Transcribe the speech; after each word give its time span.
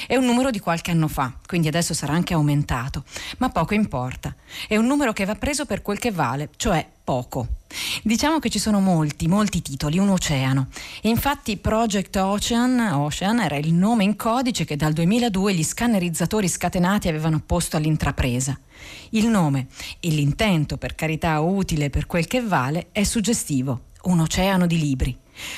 È 0.07 0.15
un 0.15 0.25
numero 0.25 0.51
di 0.51 0.59
qualche 0.59 0.91
anno 0.91 1.07
fa, 1.07 1.33
quindi 1.45 1.67
adesso 1.67 1.93
sarà 1.93 2.13
anche 2.13 2.33
aumentato, 2.33 3.03
ma 3.37 3.49
poco 3.49 3.73
importa. 3.73 4.35
È 4.67 4.75
un 4.75 4.85
numero 4.85 5.13
che 5.13 5.25
va 5.25 5.35
preso 5.35 5.65
per 5.65 5.81
quel 5.81 5.99
che 5.99 6.11
vale, 6.11 6.49
cioè 6.55 6.87
poco. 7.03 7.47
Diciamo 8.03 8.39
che 8.39 8.49
ci 8.49 8.59
sono 8.59 8.79
molti, 8.79 9.27
molti 9.27 9.61
titoli, 9.61 9.99
un 9.99 10.09
oceano. 10.09 10.67
E 11.01 11.09
infatti 11.09 11.57
Project 11.57 12.15
Ocean, 12.15 12.79
Ocean 12.93 13.39
era 13.39 13.57
il 13.57 13.73
nome 13.73 14.03
in 14.03 14.15
codice 14.15 14.65
che 14.65 14.75
dal 14.75 14.93
2002 14.93 15.53
gli 15.53 15.63
scannerizzatori 15.63 16.47
scatenati 16.47 17.07
avevano 17.07 17.41
posto 17.45 17.77
all'intrapresa. 17.77 18.59
Il 19.11 19.27
nome 19.27 19.67
e 19.99 20.09
l'intento, 20.09 20.77
per 20.77 20.95
carità 20.95 21.39
utile 21.39 21.89
per 21.89 22.05
quel 22.07 22.27
che 22.27 22.41
vale, 22.41 22.87
è 22.91 23.03
suggestivo, 23.03 23.81
un 24.03 24.19
oceano 24.19 24.65
di 24.65 24.79
libri. 24.79 25.17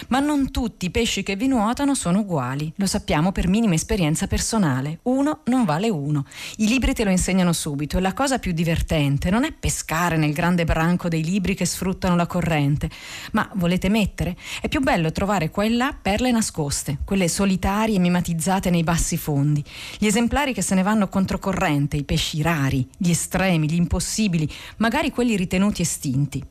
Ma 0.09 0.19
non 0.19 0.51
tutti 0.51 0.85
i 0.85 0.89
pesci 0.91 1.23
che 1.23 1.35
vi 1.35 1.47
nuotano 1.47 1.95
sono 1.95 2.19
uguali, 2.19 2.71
lo 2.75 2.85
sappiamo 2.85 3.31
per 3.31 3.47
minima 3.47 3.73
esperienza 3.73 4.27
personale. 4.27 4.99
Uno 5.03 5.41
non 5.45 5.65
vale 5.65 5.89
uno. 5.89 6.25
I 6.57 6.67
libri 6.67 6.93
te 6.93 7.03
lo 7.03 7.09
insegnano 7.09 7.53
subito 7.53 7.97
e 7.97 8.01
la 8.01 8.13
cosa 8.13 8.39
più 8.39 8.51
divertente 8.51 9.29
non 9.29 9.43
è 9.43 9.51
pescare 9.51 10.17
nel 10.17 10.33
grande 10.33 10.63
branco 10.63 11.07
dei 11.07 11.23
libri 11.23 11.55
che 11.55 11.65
sfruttano 11.65 12.15
la 12.15 12.27
corrente, 12.27 12.89
ma 13.31 13.49
volete 13.55 13.89
mettere? 13.89 14.35
È 14.61 14.67
più 14.67 14.81
bello 14.81 15.11
trovare 15.11 15.49
qua 15.49 15.63
e 15.63 15.69
là 15.69 15.95
perle 15.99 16.31
nascoste, 16.31 16.99
quelle 17.03 17.27
solitarie 17.27 17.95
e 17.95 17.99
mimatizzate 17.99 18.69
nei 18.69 18.83
bassi 18.83 19.17
fondi, 19.17 19.63
gli 19.97 20.05
esemplari 20.05 20.53
che 20.53 20.61
se 20.61 20.75
ne 20.75 20.83
vanno 20.83 21.07
controcorrente, 21.07 21.97
i 21.97 22.03
pesci 22.03 22.41
rari, 22.41 22.87
gli 22.97 23.09
estremi, 23.09 23.69
gli 23.69 23.75
impossibili, 23.75 24.49
magari 24.77 25.11
quelli 25.11 25.35
ritenuti 25.35 25.81
estinti. 25.81 26.43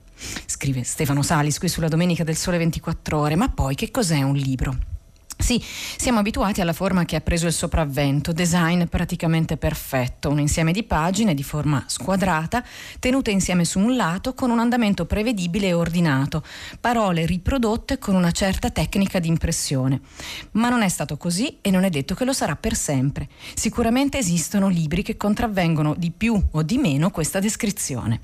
Scrive 0.46 0.84
Stefano 0.84 1.22
Salis 1.22 1.58
qui 1.58 1.68
sulla 1.68 1.88
Domenica 1.88 2.24
del 2.24 2.36
Sole 2.36 2.58
24 2.58 3.18
Ore. 3.18 3.36
Ma 3.36 3.48
poi 3.48 3.74
che 3.74 3.90
cos'è 3.90 4.22
un 4.22 4.34
libro? 4.34 4.76
Sì, 5.40 5.60
siamo 5.96 6.18
abituati 6.18 6.60
alla 6.60 6.74
forma 6.74 7.04
che 7.04 7.16
ha 7.16 7.20
preso 7.20 7.46
il 7.46 7.52
sopravvento, 7.52 8.32
design 8.32 8.84
praticamente 8.84 9.56
perfetto, 9.56 10.28
un 10.28 10.38
insieme 10.38 10.70
di 10.70 10.82
pagine 10.82 11.34
di 11.34 11.42
forma 11.42 11.82
squadrata, 11.86 12.62
tenute 12.98 13.30
insieme 13.30 13.64
su 13.64 13.78
un 13.78 13.96
lato 13.96 14.34
con 14.34 14.50
un 14.50 14.58
andamento 14.58 15.06
prevedibile 15.06 15.68
e 15.68 15.72
ordinato, 15.72 16.44
parole 16.78 17.24
riprodotte 17.24 17.98
con 17.98 18.14
una 18.14 18.30
certa 18.32 18.70
tecnica 18.70 19.18
di 19.18 19.28
impressione. 19.28 20.00
Ma 20.52 20.68
non 20.68 20.82
è 20.82 20.88
stato 20.88 21.16
così 21.16 21.58
e 21.62 21.70
non 21.70 21.84
è 21.84 21.90
detto 21.90 22.14
che 22.14 22.26
lo 22.26 22.34
sarà 22.34 22.54
per 22.54 22.76
sempre. 22.76 23.28
Sicuramente 23.54 24.18
esistono 24.18 24.68
libri 24.68 25.02
che 25.02 25.16
contravvengono 25.16 25.94
di 25.96 26.10
più 26.10 26.40
o 26.50 26.62
di 26.62 26.76
meno 26.76 27.10
questa 27.10 27.40
descrizione. 27.40 28.20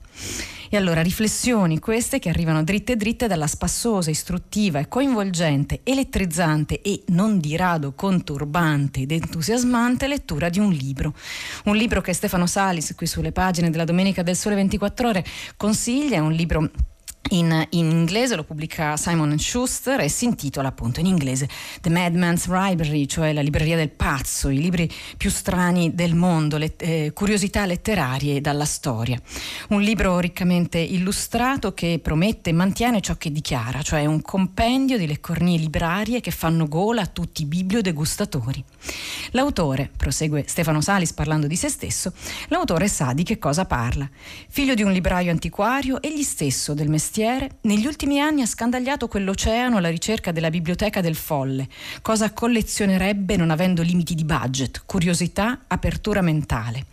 E 0.69 0.77
allora 0.77 1.03
riflessioni 1.03 1.79
queste 1.79 2.19
che 2.19 2.29
arrivano 2.29 2.65
dritte 2.65 2.97
dritte 2.97 3.27
dalla 3.27 3.47
spassosa, 3.47 4.11
istruttiva 4.11 4.79
e 4.79 4.89
coinvolgente, 4.89 5.81
elettrizzante 5.85 6.83
e 6.83 7.05
non 7.09 7.39
di 7.39 7.57
rado 7.57 7.93
conturbante 7.93 9.01
ed 9.01 9.13
entusiasmante 9.13 10.07
lettura 10.09 10.49
di 10.49 10.59
un 10.59 10.71
libro. 10.71 11.15
Un 11.65 11.77
libro 11.77 12.01
che 12.01 12.13
Stefano 12.13 12.47
Salis 12.47 12.95
qui 12.97 13.07
sulle 13.07 13.33
pagine 13.33 13.71
della 13.71 13.85
Domenica 13.85 14.23
del 14.23 14.37
Sole 14.37 14.55
24 14.57 15.09
ore 15.09 15.25
consiglia, 15.57 16.23
un 16.23 16.33
libro 16.33 16.71
in, 17.31 17.67
in, 17.71 17.91
inglese 17.91 18.37
lo 18.37 18.45
pubblica 18.45 18.97
Simon 18.97 19.39
Schuster 19.39 20.01
e 20.01 20.09
si 20.09 20.25
intitola 20.25 20.69
appunto 20.69 21.01
in 21.01 21.07
inglese 21.07 21.49
The 21.81 21.91
Madman's 21.91 22.47
Library, 22.47 23.07
cioè 23.07 23.33
la 23.33 23.41
libreria 23.41 23.77
del 23.77 23.91
pazzo, 23.91 24.49
i 24.49 24.59
libri 24.59 24.91
più 25.17 25.31
strani 25.31 25.95
del 25.95 26.15
mondo, 26.15 26.57
le 26.57 26.75
eh, 26.77 27.11
curiosità 27.13 27.67
letterarie 27.67 28.41
dalla 28.41 28.65
storia. 28.65 29.21
Un 29.71 29.83
libro 29.83 30.19
riccamente 30.21 30.79
illustrato 30.79 31.75
che 31.75 31.99
promette 32.03 32.51
e 32.51 32.53
mantiene 32.53 33.01
ciò 33.01 33.17
che 33.17 33.33
dichiara, 33.33 33.83
cioè 33.83 34.07
un 34.07 34.23
compendio 34.23 34.97
di 34.97 35.07
leccornie 35.07 35.59
librarie 35.59 36.21
che 36.21 36.31
fanno 36.31 36.69
gola 36.69 37.03
a 37.03 37.07
tutti 37.07 37.43
i 37.43 37.47
bibliodegustatori. 37.47 38.63
L'autore, 39.31 39.91
prosegue 39.97 40.45
Stefano 40.47 40.81
Salis 40.81 41.13
parlando 41.13 41.47
di 41.47 41.57
se 41.57 41.69
stesso, 41.69 42.13
l'autore 42.49 42.89
sa 42.89 43.13
di 43.13 43.25
che 43.25 43.39
cosa 43.39 43.65
parla. 43.65 44.09
Figlio 44.49 44.75
di 44.75 44.83
un 44.83 44.93
libraio 44.93 45.31
antiquario, 45.31 46.01
egli 46.01 46.23
stesso 46.23 46.73
del 46.75 46.89
mestiere 46.89 47.25
mestiere, 47.27 47.59
negli 47.63 47.87
ultimi 47.87 48.21
anni 48.21 48.43
ha 48.43 48.47
scandagliato 48.47 49.09
quell'oceano 49.09 49.79
alla 49.79 49.91
ricerca 49.91 50.31
della 50.31 50.51
biblioteca 50.51 51.01
del 51.01 51.17
folle, 51.17 51.69
cosa 52.01 52.33
collezionerebbe 52.33 53.37
non 53.37 53.51
avendo 53.51 53.83
limiti 53.83 54.15
di 54.15 54.25
budget, 54.25 54.83
curiosità, 54.87 55.65
apertura 55.67 56.21
mentale. 56.21 56.85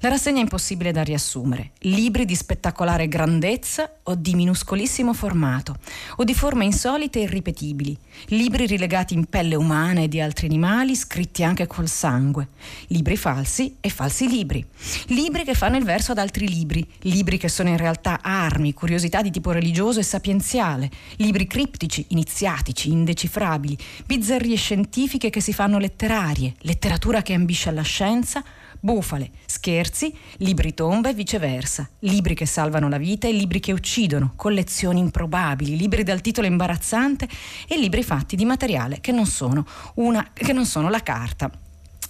La 0.00 0.08
rassegna 0.08 0.38
è 0.38 0.42
impossibile 0.42 0.92
da 0.92 1.02
riassumere. 1.02 1.72
Libri 1.80 2.24
di 2.24 2.34
spettacolare 2.34 3.06
grandezza 3.06 3.90
o 4.04 4.14
di 4.14 4.34
minuscolissimo 4.34 5.12
formato, 5.12 5.76
o 6.16 6.24
di 6.24 6.32
forme 6.34 6.64
insolite 6.64 7.18
e 7.18 7.22
irripetibili. 7.24 7.96
Libri 8.28 8.64
rilegati 8.64 9.12
in 9.12 9.26
pelle 9.26 9.56
umana 9.56 10.00
e 10.00 10.08
di 10.08 10.18
altri 10.18 10.46
animali, 10.46 10.96
scritti 10.96 11.44
anche 11.44 11.66
col 11.66 11.88
sangue. 11.88 12.48
Libri 12.86 13.16
falsi 13.16 13.76
e 13.80 13.90
falsi 13.90 14.26
libri. 14.26 14.64
Libri 15.08 15.44
che 15.44 15.54
fanno 15.54 15.76
il 15.76 15.84
verso 15.84 16.12
ad 16.12 16.18
altri 16.18 16.48
libri. 16.48 16.86
Libri 17.00 17.36
che 17.36 17.48
sono 17.48 17.68
in 17.68 17.76
realtà 17.76 18.20
armi, 18.22 18.72
curiosità 18.72 19.20
di 19.20 19.30
tipo 19.30 19.50
religioso 19.50 20.00
e 20.00 20.04
sapienziale. 20.04 20.90
Libri 21.16 21.46
criptici, 21.46 22.06
iniziatici, 22.08 22.90
indecifrabili. 22.90 23.76
Bizzarrie 24.06 24.56
scientifiche 24.56 25.28
che 25.28 25.42
si 25.42 25.52
fanno 25.52 25.78
letterarie. 25.78 26.54
Letteratura 26.60 27.20
che 27.20 27.34
ambisce 27.34 27.68
alla 27.68 27.82
scienza 27.82 28.42
bufale, 28.80 29.30
scherzi, 29.46 30.12
libri 30.38 30.74
tomba 30.74 31.10
e 31.10 31.14
viceversa, 31.14 31.88
libri 32.00 32.34
che 32.34 32.46
salvano 32.46 32.88
la 32.88 32.98
vita 32.98 33.28
e 33.28 33.32
libri 33.32 33.60
che 33.60 33.72
uccidono, 33.72 34.32
collezioni 34.36 35.00
improbabili, 35.00 35.76
libri 35.76 36.02
dal 36.02 36.20
titolo 36.20 36.46
imbarazzante 36.46 37.28
e 37.68 37.78
libri 37.78 38.02
fatti 38.02 38.36
di 38.36 38.44
materiale 38.44 39.00
che 39.00 39.12
non 39.12 39.26
sono, 39.26 39.66
una, 39.94 40.30
che 40.32 40.52
non 40.52 40.66
sono 40.66 40.88
la 40.88 41.02
carta. 41.02 41.50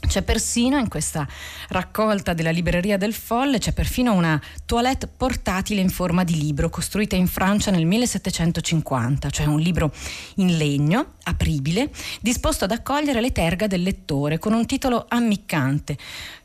C'è 0.07 0.23
persino 0.23 0.79
in 0.79 0.89
questa 0.89 1.29
raccolta 1.69 2.33
della 2.33 2.51
libreria 2.51 2.97
del 2.97 3.13
Folle, 3.13 3.59
c'è 3.59 3.73
perfino 3.73 4.13
una 4.13 4.41
toilette 4.65 5.07
portatile 5.07 5.81
in 5.81 5.91
forma 5.91 6.25
di 6.25 6.37
libro 6.37 6.71
costruita 6.71 7.15
in 7.17 7.29
Francia 7.29 7.71
nel 7.71 7.85
1750, 7.85 9.31
cioè 9.31 9.47
un 9.47 9.61
libro 9.61 9.93
in 10.37 10.57
legno, 10.57 11.15
apribile, 11.25 11.91
disposto 12.21 12.65
ad 12.65 12.73
accogliere 12.73 13.21
le 13.21 13.31
terga 13.31 13.67
del 13.67 13.83
lettore 13.83 14.39
con 14.39 14.53
un 14.53 14.67
titolo 14.67 15.05
ammiccante. 15.07 15.97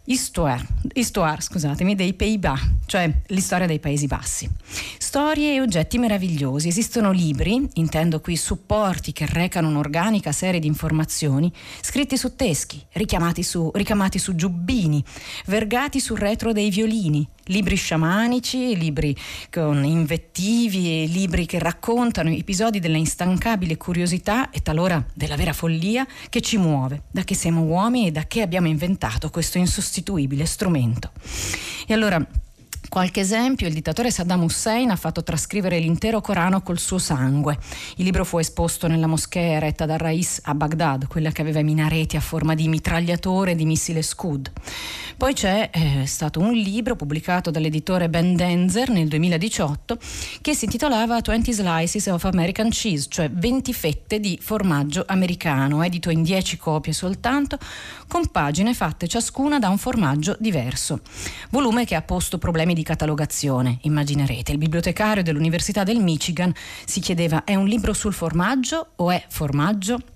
Histoire, 0.08 0.64
histoire 0.94 1.42
scusatemi, 1.42 1.96
dei 1.96 2.14
Pays-Bas, 2.14 2.62
cioè 2.86 3.12
l'istoria 3.30 3.66
dei 3.66 3.80
Paesi 3.80 4.06
Bassi. 4.06 4.48
Storie 5.00 5.56
e 5.56 5.62
oggetti 5.62 5.98
meravigliosi. 5.98 6.68
Esistono 6.68 7.10
libri, 7.10 7.68
intendo 7.74 8.20
qui 8.20 8.38
supporti 8.38 9.12
che 9.14 9.26
recano 9.26 9.68
un'organica 9.68 10.32
serie 10.32 10.60
di 10.60 10.68
informazioni, 10.68 11.52
scritti 11.82 12.18
su 12.18 12.36
teschi, 12.36 12.80
richiamati 12.92 13.42
su, 13.42 13.72
ricamati 13.74 14.20
su 14.20 14.36
giubbini, 14.36 15.04
vergati 15.48 16.00
sul 16.00 16.20
retro 16.20 16.54
dei 16.54 16.70
violini, 16.70 17.28
libri 17.46 17.76
sciamanici, 17.76 18.78
libri 18.78 19.16
con 19.52 19.84
invettivi, 19.84 21.12
libri 21.12 21.46
che 21.46 21.60
raccontano 21.60 22.30
episodi 22.30 22.80
della 22.80 22.98
instancabile 22.98 23.78
curiosità 23.78 24.50
e 24.50 24.62
talora 24.62 25.04
della 25.14 25.36
vera 25.36 25.54
follia 25.54 26.06
che 26.30 26.42
ci 26.42 26.58
muove, 26.58 27.04
da 27.12 27.24
che 27.24 27.36
siamo 27.36 27.62
uomini 27.62 28.08
e 28.08 28.12
da 28.12 28.26
che 28.26 28.42
abbiamo 28.42 28.68
inventato 28.68 29.30
questo 29.30 29.58
insostenibile 29.58 30.46
strumento. 30.46 31.12
E 31.88 31.94
allora 31.94 32.26
Qualche 32.90 33.22
esempio, 33.22 33.68
il 33.68 33.74
dittatore 33.74 34.12
Saddam 34.12 34.44
Hussein 34.44 34.90
ha 34.92 34.96
fatto 34.96 35.24
trascrivere 35.24 35.80
l'intero 35.80 36.22
Corano 36.22 36.62
col 36.62 36.80
suo 36.80 36.98
sangue. 36.98 37.58
Il 37.98 38.06
libro 38.06 38.24
fu 38.24 38.38
esposto 38.38 38.88
nella 38.88 39.08
moschea 39.08 39.56
eretta 39.56 39.86
da 39.86 39.98
Rais 39.98 40.40
a 40.44 40.54
Baghdad, 40.54 41.08
quella 41.08 41.32
che 41.32 41.42
aveva 41.42 41.60
i 41.60 41.64
minareti 41.64 42.16
a 42.16 42.22
forma 42.22 42.54
di 42.56 42.68
mitragliatore 42.68 43.56
di 43.56 43.66
missile 43.66 44.02
Scud. 44.02 44.52
Poi 45.18 45.34
c'è 45.34 45.70
eh, 45.72 46.06
stato 46.06 46.42
un 46.42 46.52
libro 46.52 46.96
pubblicato 46.96 47.50
dall'editore 47.50 48.10
Ben 48.10 48.36
Denzer 48.36 48.90
nel 48.90 49.08
2018 49.08 49.98
che 50.42 50.54
si 50.54 50.66
intitolava 50.66 51.22
20 51.22 51.54
Slices 51.54 52.08
of 52.08 52.26
American 52.26 52.70
Cheese, 52.70 53.08
cioè 53.10 53.30
20 53.32 53.74
fette 53.74 54.20
di 54.20 54.38
formaggio 54.42 55.06
americano, 55.08 55.82
edito 55.84 56.10
in 56.10 56.22
10 56.22 56.58
copie 56.58 56.92
soltanto, 56.92 57.58
con 58.08 58.28
pagine 58.28 58.74
fatte 58.74 59.08
ciascuna 59.08 59.58
da 59.58 59.70
un 59.70 59.78
formaggio 59.78 60.36
diverso. 60.40 61.00
Volume 61.50 61.86
che 61.86 61.96
ha 61.96 62.02
posto 62.02 62.38
problemi 62.38 62.74
di 62.76 62.84
catalogazione, 62.84 63.80
immaginerete. 63.82 64.52
Il 64.52 64.60
bibliotecario 64.60 65.24
dell'Università 65.24 65.84
del 65.84 66.00
Michigan 66.00 66.54
si 66.86 67.00
chiedeva 67.00 67.44
è 67.44 67.56
un 67.56 67.66
libro 67.66 67.94
sul 67.94 68.14
formaggio 68.14 68.90
o 68.98 69.10
è 69.10 69.24
formaggio? 69.28 70.15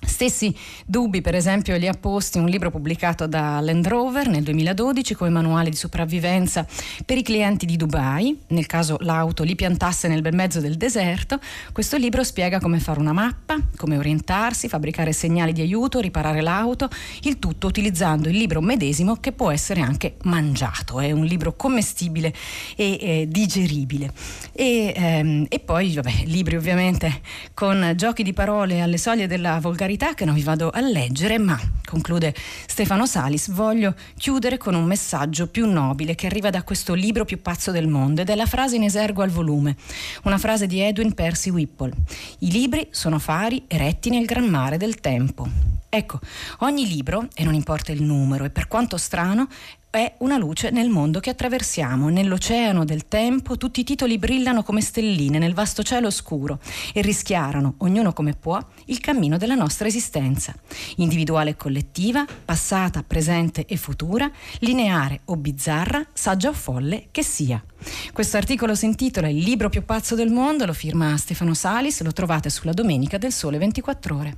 Stessi 0.00 0.54
dubbi, 0.86 1.20
per 1.20 1.34
esempio, 1.34 1.76
li 1.76 1.88
ha 1.88 1.92
posti 1.92 2.38
un 2.38 2.46
libro 2.46 2.70
pubblicato 2.70 3.26
da 3.26 3.60
Land 3.60 3.86
Rover 3.86 4.28
nel 4.28 4.44
2012 4.44 5.14
come 5.14 5.30
manuale 5.30 5.70
di 5.70 5.76
sopravvivenza 5.76 6.66
per 7.04 7.18
i 7.18 7.22
clienti 7.22 7.66
di 7.66 7.76
Dubai, 7.76 8.36
nel 8.48 8.66
caso 8.66 8.96
l'auto 9.00 9.42
li 9.42 9.56
piantasse 9.56 10.06
nel 10.06 10.22
bel 10.22 10.34
mezzo 10.34 10.60
del 10.60 10.76
deserto. 10.76 11.40
Questo 11.72 11.96
libro 11.96 12.22
spiega 12.22 12.60
come 12.60 12.78
fare 12.78 13.00
una 13.00 13.12
mappa, 13.12 13.56
come 13.76 13.98
orientarsi, 13.98 14.68
fabbricare 14.68 15.12
segnali 15.12 15.52
di 15.52 15.62
aiuto, 15.62 15.98
riparare 15.98 16.42
l'auto, 16.42 16.88
il 17.22 17.38
tutto 17.40 17.66
utilizzando 17.66 18.28
il 18.28 18.36
libro 18.36 18.60
medesimo 18.60 19.16
che 19.16 19.32
può 19.32 19.50
essere 19.50 19.80
anche 19.80 20.16
mangiato. 20.22 21.00
È 21.00 21.10
un 21.10 21.24
libro 21.24 21.54
commestibile 21.54 22.32
e 22.76 22.98
eh, 23.00 23.26
digeribile. 23.28 24.12
E, 24.52 24.92
ehm, 24.94 25.46
e 25.48 25.58
poi, 25.58 25.94
vabbè, 25.94 26.22
libri 26.24 26.56
ovviamente 26.56 27.20
con 27.52 27.94
giochi 27.96 28.22
di 28.22 28.32
parole 28.32 28.80
alle 28.80 28.98
soglie 28.98 29.26
della 29.26 29.58
volgarità 29.58 29.86
volgarità 29.88 30.12
che 30.12 30.26
non 30.26 30.34
vi 30.34 30.42
vado 30.42 30.68
a 30.68 30.80
leggere, 30.80 31.38
ma, 31.38 31.58
conclude 31.86 32.34
Stefano 32.66 33.06
Salis, 33.06 33.48
voglio 33.50 33.94
chiudere 34.18 34.58
con 34.58 34.74
un 34.74 34.84
messaggio 34.84 35.46
più 35.46 35.66
nobile 35.66 36.14
che 36.14 36.26
arriva 36.26 36.50
da 36.50 36.62
questo 36.62 36.92
libro 36.92 37.24
più 37.24 37.40
pazzo 37.40 37.70
del 37.70 37.88
mondo 37.88 38.20
ed 38.20 38.28
è 38.28 38.34
la 38.34 38.44
frase 38.44 38.76
in 38.76 38.82
esergo 38.82 39.22
al 39.22 39.30
volume, 39.30 39.76
una 40.24 40.36
frase 40.36 40.66
di 40.66 40.80
Edwin 40.80 41.14
Percy 41.14 41.48
Whipple. 41.48 41.92
I 42.40 42.50
libri 42.50 42.88
sono 42.90 43.18
fari 43.18 43.64
eretti 43.66 44.10
nel 44.10 44.26
gran 44.26 44.44
mare 44.44 44.76
del 44.76 44.96
tempo. 44.96 45.48
Ecco, 45.88 46.20
ogni 46.58 46.86
libro, 46.86 47.28
e 47.34 47.44
non 47.44 47.54
importa 47.54 47.90
il 47.90 48.02
numero, 48.02 48.44
e 48.44 48.50
per 48.50 48.68
quanto 48.68 48.98
strano, 48.98 49.48
è 49.90 50.14
una 50.18 50.36
luce 50.36 50.70
nel 50.70 50.90
mondo 50.90 51.18
che 51.18 51.30
attraversiamo, 51.30 52.10
nell'oceano 52.10 52.84
del 52.84 53.08
tempo 53.08 53.56
tutti 53.56 53.80
i 53.80 53.84
titoli 53.84 54.18
brillano 54.18 54.62
come 54.62 54.82
stelline 54.82 55.38
nel 55.38 55.54
vasto 55.54 55.82
cielo 55.82 56.10
scuro 56.10 56.58
e 56.92 57.00
rischiarano, 57.00 57.74
ognuno 57.78 58.12
come 58.12 58.34
può, 58.34 58.62
il 58.86 59.00
cammino 59.00 59.38
della 59.38 59.54
nostra 59.54 59.88
esistenza, 59.88 60.54
individuale 60.96 61.50
e 61.50 61.56
collettiva, 61.56 62.26
passata, 62.44 63.02
presente 63.02 63.64
e 63.66 63.76
futura, 63.76 64.30
lineare 64.60 65.20
o 65.26 65.36
bizzarra, 65.36 66.06
saggia 66.12 66.50
o 66.50 66.54
folle 66.54 67.08
che 67.10 67.22
sia. 67.22 67.62
Questo 68.12 68.36
articolo 68.36 68.74
si 68.74 68.84
intitola 68.84 69.28
Il 69.28 69.42
libro 69.42 69.70
più 69.70 69.84
pazzo 69.84 70.14
del 70.14 70.30
mondo, 70.30 70.66
lo 70.66 70.74
firma 70.74 71.16
Stefano 71.16 71.54
Salis, 71.54 72.02
lo 72.02 72.12
trovate 72.12 72.50
sulla 72.50 72.72
Domenica 72.72 73.16
del 73.16 73.32
Sole 73.32 73.56
24 73.56 74.16
ore. 74.16 74.36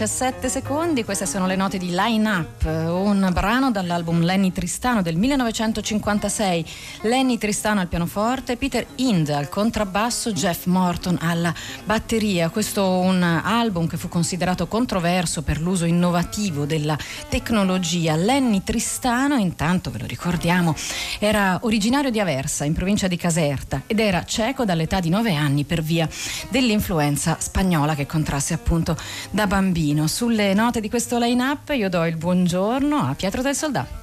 17 0.00 0.48
secondi, 0.48 1.04
queste 1.04 1.26
sono 1.26 1.46
le 1.46 1.56
note 1.56 1.76
di 1.76 1.90
Line 1.90 2.26
Up, 2.30 2.64
un 2.64 3.28
brano 3.34 3.70
dall'album 3.70 4.22
Lenny 4.22 4.50
Tristano 4.50 5.02
del 5.02 5.14
1956. 5.14 6.64
Lenny 7.02 7.36
Tristano 7.36 7.80
al 7.80 7.86
pianoforte, 7.86 8.56
Peter 8.56 8.86
Ind 8.94 9.28
al 9.28 9.50
contrabbasso, 9.50 10.32
Jeff 10.32 10.64
Morton 10.64 11.18
alla 11.20 11.52
batteria. 11.84 12.48
Questo 12.48 12.82
è 12.82 13.04
un 13.04 13.22
album 13.22 13.86
che 13.88 13.98
fu 13.98 14.08
considerato 14.08 14.66
controverso 14.68 15.42
per 15.42 15.60
l'uso 15.60 15.84
innovativo 15.84 16.64
della 16.64 16.96
tecnologia. 17.28 18.16
Lenny 18.16 18.62
Tristano, 18.64 19.36
intanto 19.36 19.90
ve 19.90 19.98
lo 19.98 20.06
ricordiamo, 20.06 20.74
era 21.18 21.58
originario 21.64 22.10
di 22.10 22.20
Aversa, 22.20 22.64
in 22.64 22.72
provincia 22.72 23.06
di 23.06 23.18
Caserta, 23.18 23.82
ed 23.86 24.00
era 24.00 24.24
cieco 24.24 24.64
dall'età 24.64 24.98
di 24.98 25.10
9 25.10 25.34
anni 25.34 25.64
per 25.64 25.82
via 25.82 26.08
dell'influenza 26.48 27.36
spagnola 27.38 27.94
che 27.94 28.06
contrasse 28.06 28.54
appunto 28.54 28.96
da 29.30 29.46
bambino. 29.46 29.88
Sulle 30.06 30.54
note 30.54 30.80
di 30.80 30.88
questo 30.88 31.18
line-up 31.18 31.70
io 31.70 31.88
do 31.88 32.04
il 32.04 32.16
buongiorno 32.16 32.96
a 32.96 33.14
Pietro 33.14 33.42
del 33.42 33.54
Soldato. 33.56 33.99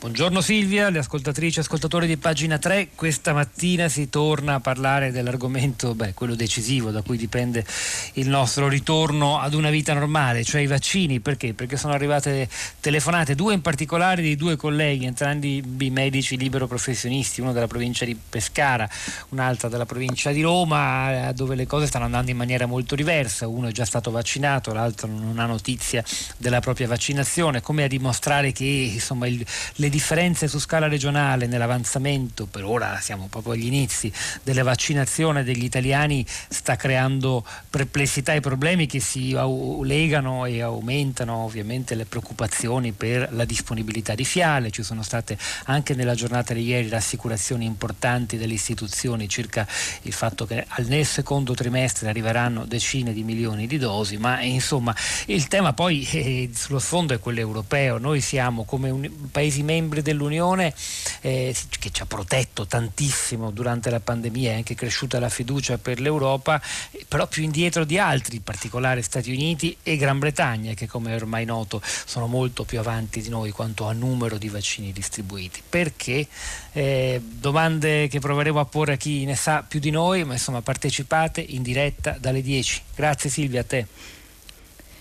Buongiorno 0.00 0.40
Silvia, 0.40 0.90
le 0.90 1.00
ascoltatrici 1.00 1.58
e 1.58 1.62
ascoltatori 1.62 2.06
di 2.06 2.16
pagina 2.16 2.56
3. 2.56 2.90
Questa 2.94 3.32
mattina 3.32 3.88
si 3.88 4.08
torna 4.08 4.54
a 4.54 4.60
parlare 4.60 5.10
dell'argomento, 5.10 5.92
beh, 5.92 6.14
quello 6.14 6.36
decisivo 6.36 6.92
da 6.92 7.02
cui 7.02 7.16
dipende 7.16 7.66
il 8.12 8.28
nostro 8.28 8.68
ritorno 8.68 9.40
ad 9.40 9.54
una 9.54 9.70
vita 9.70 9.94
normale, 9.94 10.44
cioè 10.44 10.60
i 10.60 10.68
vaccini. 10.68 11.18
Perché? 11.18 11.52
Perché 11.52 11.76
sono 11.76 11.94
arrivate 11.94 12.48
telefonate, 12.78 13.34
due 13.34 13.54
in 13.54 13.60
particolare 13.60 14.22
di 14.22 14.36
due 14.36 14.54
colleghi, 14.54 15.04
entrambi 15.04 15.64
medici 15.90 16.36
libero 16.36 16.68
professionisti, 16.68 17.40
uno 17.40 17.52
della 17.52 17.66
provincia 17.66 18.04
di 18.04 18.16
Pescara, 18.16 18.88
un'altra 19.30 19.68
della 19.68 19.84
provincia 19.84 20.30
di 20.30 20.42
Roma, 20.42 21.32
dove 21.34 21.56
le 21.56 21.66
cose 21.66 21.86
stanno 21.86 22.04
andando 22.04 22.30
in 22.30 22.36
maniera 22.36 22.66
molto 22.66 22.94
diversa. 22.94 23.48
Uno 23.48 23.66
è 23.66 23.72
già 23.72 23.84
stato 23.84 24.12
vaccinato, 24.12 24.72
l'altro 24.72 25.08
non 25.08 25.40
ha 25.40 25.46
notizia 25.46 26.04
della 26.36 26.60
propria 26.60 26.86
vaccinazione, 26.86 27.60
come 27.60 27.82
a 27.82 27.88
dimostrare 27.88 28.52
che 28.52 28.64
insomma 28.64 29.26
il, 29.26 29.44
le 29.74 29.86
le 29.88 29.90
differenze 29.90 30.48
su 30.48 30.58
scala 30.58 30.86
regionale 30.86 31.46
nell'avanzamento, 31.46 32.46
per 32.46 32.64
ora 32.64 32.98
siamo 33.00 33.26
proprio 33.28 33.54
agli 33.54 33.64
inizi, 33.64 34.12
delle 34.42 34.62
vaccinazioni 34.62 35.42
degli 35.42 35.64
italiani 35.64 36.24
sta 36.48 36.76
creando 36.76 37.44
perplessità 37.70 38.34
e 38.34 38.40
problemi 38.40 38.86
che 38.86 39.00
si 39.00 39.36
legano 39.82 40.44
e 40.44 40.60
aumentano 40.60 41.36
ovviamente 41.36 41.94
le 41.94 42.04
preoccupazioni 42.04 42.92
per 42.92 43.28
la 43.32 43.44
disponibilità 43.44 44.14
di 44.14 44.24
fiale. 44.24 44.70
Ci 44.70 44.82
sono 44.82 45.02
state 45.02 45.38
anche 45.64 45.94
nella 45.94 46.14
giornata 46.14 46.52
di 46.52 46.64
ieri 46.64 46.88
rassicurazioni 46.88 47.64
importanti 47.64 48.36
delle 48.36 48.54
istituzioni 48.54 49.28
circa 49.28 49.66
il 50.02 50.12
fatto 50.12 50.44
che 50.44 50.66
nel 50.86 51.06
secondo 51.06 51.54
trimestre 51.54 52.08
arriveranno 52.08 52.66
decine 52.66 53.12
di 53.12 53.22
milioni 53.22 53.66
di 53.66 53.78
dosi, 53.78 54.18
ma 54.18 54.42
insomma 54.42 54.94
il 55.26 55.48
tema 55.48 55.72
poi 55.72 56.06
eh, 56.12 56.50
sullo 56.52 56.78
sfondo 56.78 57.14
è 57.14 57.18
quello 57.18 57.40
europeo. 57.40 57.96
Noi 57.96 58.20
siamo 58.20 58.64
come 58.64 58.90
un, 58.90 59.10
Paesi 59.30 59.62
membri 59.78 60.02
dell'Unione 60.02 60.74
eh, 61.20 61.54
che 61.78 61.90
ci 61.90 62.02
ha 62.02 62.06
protetto 62.06 62.66
tantissimo 62.66 63.50
durante 63.50 63.90
la 63.90 64.00
pandemia, 64.00 64.52
è 64.52 64.54
anche 64.54 64.74
cresciuta 64.74 65.18
la 65.20 65.28
fiducia 65.28 65.78
per 65.78 66.00
l'Europa, 66.00 66.60
però 67.06 67.26
più 67.26 67.42
indietro 67.42 67.84
di 67.84 67.98
altri, 67.98 68.36
in 68.36 68.42
particolare 68.42 69.02
Stati 69.02 69.30
Uniti 69.30 69.76
e 69.82 69.96
Gran 69.96 70.18
Bretagna, 70.18 70.74
che 70.74 70.86
come 70.86 71.12
è 71.12 71.14
ormai 71.14 71.44
noto 71.44 71.80
sono 71.84 72.26
molto 72.26 72.64
più 72.64 72.78
avanti 72.78 73.22
di 73.22 73.28
noi 73.28 73.50
quanto 73.50 73.86
a 73.86 73.92
numero 73.92 74.36
di 74.36 74.48
vaccini 74.48 74.92
distribuiti. 74.92 75.62
Perché? 75.68 76.26
Eh, 76.72 77.20
domande 77.22 78.08
che 78.08 78.18
proveremo 78.18 78.58
a 78.58 78.64
porre 78.64 78.94
a 78.94 78.96
chi 78.96 79.24
ne 79.24 79.36
sa 79.36 79.62
più 79.62 79.80
di 79.80 79.90
noi, 79.90 80.24
ma 80.24 80.32
insomma 80.32 80.62
partecipate 80.62 81.40
in 81.40 81.62
diretta 81.62 82.16
dalle 82.18 82.42
10. 82.42 82.82
Grazie 82.94 83.30
Silvia, 83.30 83.60
a 83.60 83.64
te. 83.64 83.86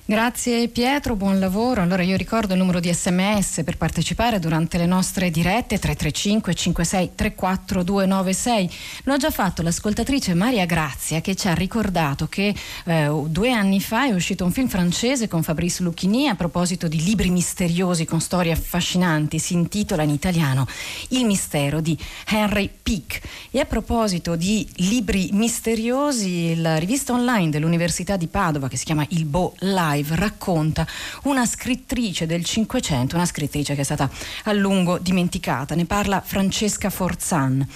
Grazie 0.10 0.70
Pietro, 0.70 1.18
buon 1.18 1.38
lavoro. 1.38 1.82
Allora 1.82 2.02
io 2.02 2.16
ricordo 2.16 2.54
il 2.54 2.60
numero 2.60 2.80
di 2.80 2.90
sms 2.94 3.64
per 3.66 3.76
partecipare 3.76 4.40
durante 4.40 4.78
le 4.78 4.86
nostre 4.86 5.30
dirette 5.30 5.78
335 5.80 6.54
56 6.54 7.12
34 7.14 7.84
296. 7.84 8.72
Lo 9.04 9.12
ha 9.12 9.18
già 9.18 9.32
fatto 9.32 9.62
l'ascoltatrice 9.62 10.34
Maria 10.34 10.66
Grazia 10.66 11.20
che 11.20 11.36
ci 11.36 11.50
ha 11.50 11.54
ricordato 11.54 12.28
che 12.28 12.56
eh, 12.86 13.12
due 13.26 13.52
anni 13.52 13.82
fa 13.82 14.06
è 14.06 14.14
uscito 14.14 14.46
un 14.46 14.54
film 14.54 14.70
francese 14.70 15.28
con 15.28 15.44
Fabrice 15.44 15.84
Lucchini 15.84 16.30
a 16.30 16.36
proposito 16.36 16.88
di 16.88 17.04
libri 17.04 17.30
misteriosi 17.30 18.06
con 18.06 18.22
storie 18.22 18.54
affascinanti. 18.54 19.40
Si 19.40 19.56
intitola 19.56 20.04
in 20.04 20.12
italiano 20.12 20.68
Il 21.10 21.26
mistero 21.26 21.82
di 21.82 21.98
Henry 22.28 22.70
Pick. 22.82 23.20
E 23.52 23.60
a 23.60 23.66
proposito 23.66 24.38
di 24.38 24.66
libri 24.76 25.32
misteriosi, 25.34 26.56
la 26.62 26.78
rivista 26.78 27.12
online 27.12 27.50
dell'Università 27.50 28.16
di 28.16 28.28
Padova 28.28 28.70
che 28.70 28.78
si 28.78 28.86
chiama 28.86 29.06
Il 29.10 29.26
Bo 29.26 29.54
Live 29.60 29.96
Live 29.98 30.16
racconta 30.16 30.86
una 31.24 31.46
scrittrice 31.46 32.26
del 32.26 32.46
Cinquecento, 32.46 33.16
una 33.16 33.26
scrittrice 33.26 33.74
che 33.74 33.82
è 33.82 33.84
stata 33.84 34.10
a 34.44 34.54
lungo 34.54 35.00
dimenticata. 35.00 35.76
Ne 35.76 35.86
parla 35.86 36.22
Francesca 36.22 36.90
Forzan, 36.90 37.68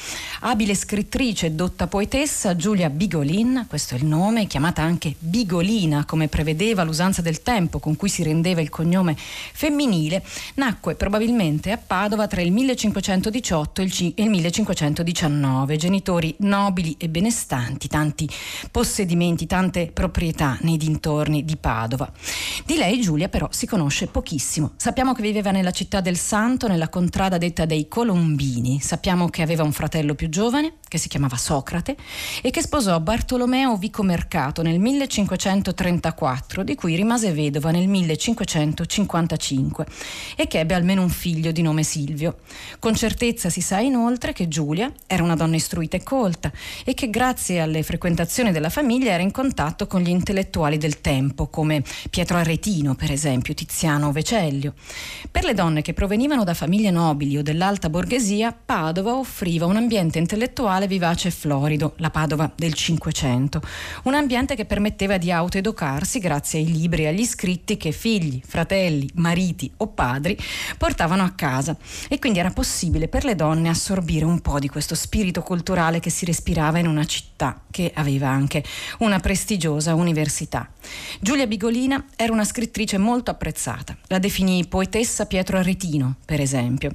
abile 0.41 0.75
scrittrice 0.75 1.47
e 1.47 1.51
dotta 1.51 1.87
poetessa 1.87 2.55
Giulia 2.55 2.89
Bigolin, 2.89 3.65
questo 3.67 3.95
è 3.95 3.97
il 3.97 4.05
nome, 4.05 4.45
chiamata 4.45 4.81
anche 4.83 5.15
Bigolina 5.17 6.05
come 6.05 6.27
prevedeva 6.27 6.83
l'usanza 6.83 7.21
del 7.21 7.41
tempo 7.41 7.79
con 7.79 7.95
cui 7.95 8.09
si 8.09 8.23
rendeva 8.23 8.61
il 8.61 8.69
cognome 8.69 9.15
femminile, 9.17 10.23
nacque 10.55 10.95
probabilmente 10.95 11.71
a 11.71 11.77
Padova 11.77 12.27
tra 12.27 12.41
il 12.41 12.51
1518 12.51 13.81
e 13.81 14.13
il 14.15 14.29
1519. 14.29 15.75
Genitori 15.77 16.35
nobili 16.39 16.95
e 16.99 17.09
benestanti, 17.09 17.87
tanti 17.87 18.29
possedimenti, 18.69 19.47
tante 19.47 19.89
proprietà 19.91 20.57
nei 20.61 20.77
dintorni 20.77 21.43
di 21.43 21.57
Padova. 21.57 22.10
Di 22.65 22.77
lei 22.77 23.01
Giulia 23.01 23.29
però 23.29 23.47
si 23.51 23.65
conosce 23.65 24.07
pochissimo. 24.07 24.73
Sappiamo 24.77 25.13
che 25.13 25.21
viveva 25.21 25.51
nella 25.51 25.71
città 25.71 26.01
del 26.01 26.17
Santo, 26.17 26.67
nella 26.67 26.89
contrada 26.89 27.37
detta 27.37 27.65
dei 27.65 27.87
Colombini. 27.87 28.79
Sappiamo 28.79 29.29
che 29.29 29.41
aveva 29.41 29.63
un 29.63 29.71
fratello 29.71 30.15
più 30.15 30.29
giovane, 30.29 30.75
che 30.91 30.97
si 30.97 31.07
chiamava 31.07 31.37
Socrate, 31.37 31.95
e 32.41 32.49
che 32.49 32.61
sposò 32.61 32.99
Bartolomeo 32.99 33.77
Vicomercato 33.77 34.61
nel 34.61 34.77
1534, 34.77 36.65
di 36.65 36.75
cui 36.75 36.97
rimase 36.97 37.31
vedova 37.31 37.71
nel 37.71 37.87
1555 37.87 39.85
e 40.35 40.47
che 40.47 40.59
ebbe 40.59 40.73
almeno 40.73 41.01
un 41.01 41.07
figlio 41.07 41.53
di 41.53 41.61
nome 41.61 41.83
Silvio. 41.83 42.39
Con 42.77 42.93
certezza 42.93 43.49
si 43.49 43.61
sa 43.61 43.79
inoltre 43.79 44.33
che 44.33 44.49
Giulia 44.49 44.91
era 45.07 45.23
una 45.23 45.37
donna 45.37 45.55
istruita 45.55 45.95
e 45.95 46.03
colta 46.03 46.51
e 46.83 46.93
che 46.93 47.09
grazie 47.09 47.61
alle 47.61 47.83
frequentazioni 47.83 48.51
della 48.51 48.69
famiglia 48.69 49.13
era 49.13 49.23
in 49.23 49.31
contatto 49.31 49.87
con 49.87 50.01
gli 50.01 50.09
intellettuali 50.09 50.77
del 50.77 50.99
tempo, 50.99 51.47
come 51.47 51.85
Pietro 52.09 52.35
Aretino, 52.35 52.95
per 52.95 53.13
esempio, 53.13 53.53
Tiziano 53.53 54.11
Vecellio. 54.11 54.73
Per 55.31 55.45
le 55.45 55.53
donne 55.53 55.81
che 55.81 55.93
provenivano 55.93 56.43
da 56.43 56.53
famiglie 56.53 56.91
nobili 56.91 57.37
o 57.37 57.43
dell'alta 57.43 57.89
borghesia, 57.89 58.51
Padova 58.51 59.15
offriva 59.15 59.65
un 59.65 59.77
ambiente 59.77 60.19
intellettuale 60.19 60.79
vivace 60.87 61.27
e 61.27 61.31
florido, 61.31 61.93
la 61.97 62.09
Padova 62.09 62.51
del 62.55 62.73
Cinquecento, 62.73 63.61
un 64.03 64.13
ambiente 64.13 64.55
che 64.55 64.65
permetteva 64.65 65.17
di 65.17 65.31
autoeducarsi 65.31 66.19
grazie 66.19 66.59
ai 66.59 66.71
libri 66.71 67.03
e 67.03 67.07
agli 67.07 67.25
scritti 67.25 67.75
che 67.75 67.91
figli, 67.91 68.41
fratelli, 68.43 69.09
mariti 69.15 69.69
o 69.77 69.87
padri 69.87 70.37
portavano 70.77 71.23
a 71.23 71.31
casa 71.31 71.75
e 72.07 72.19
quindi 72.19 72.39
era 72.39 72.51
possibile 72.51 73.09
per 73.09 73.25
le 73.25 73.35
donne 73.35 73.67
assorbire 73.67 74.25
un 74.25 74.39
po' 74.39 74.59
di 74.59 74.69
questo 74.69 74.95
spirito 74.95 75.41
culturale 75.41 75.99
che 75.99 76.09
si 76.09 76.23
respirava 76.23 76.79
in 76.79 76.87
una 76.87 77.03
città 77.03 77.61
che 77.69 77.91
aveva 77.93 78.29
anche 78.29 78.63
una 78.99 79.19
prestigiosa 79.19 79.93
università. 79.93 80.69
Giulia 81.19 81.47
Bigolini 81.47 81.79
Marina 81.81 82.05
era 82.15 82.31
una 82.31 82.45
scrittrice 82.45 82.97
molto 82.97 83.31
apprezzata. 83.31 83.97
La 84.07 84.19
definì 84.19 84.65
poetessa 84.67 85.25
Pietro 85.25 85.57
Aretino, 85.57 86.15
per 86.25 86.39
esempio. 86.39 86.91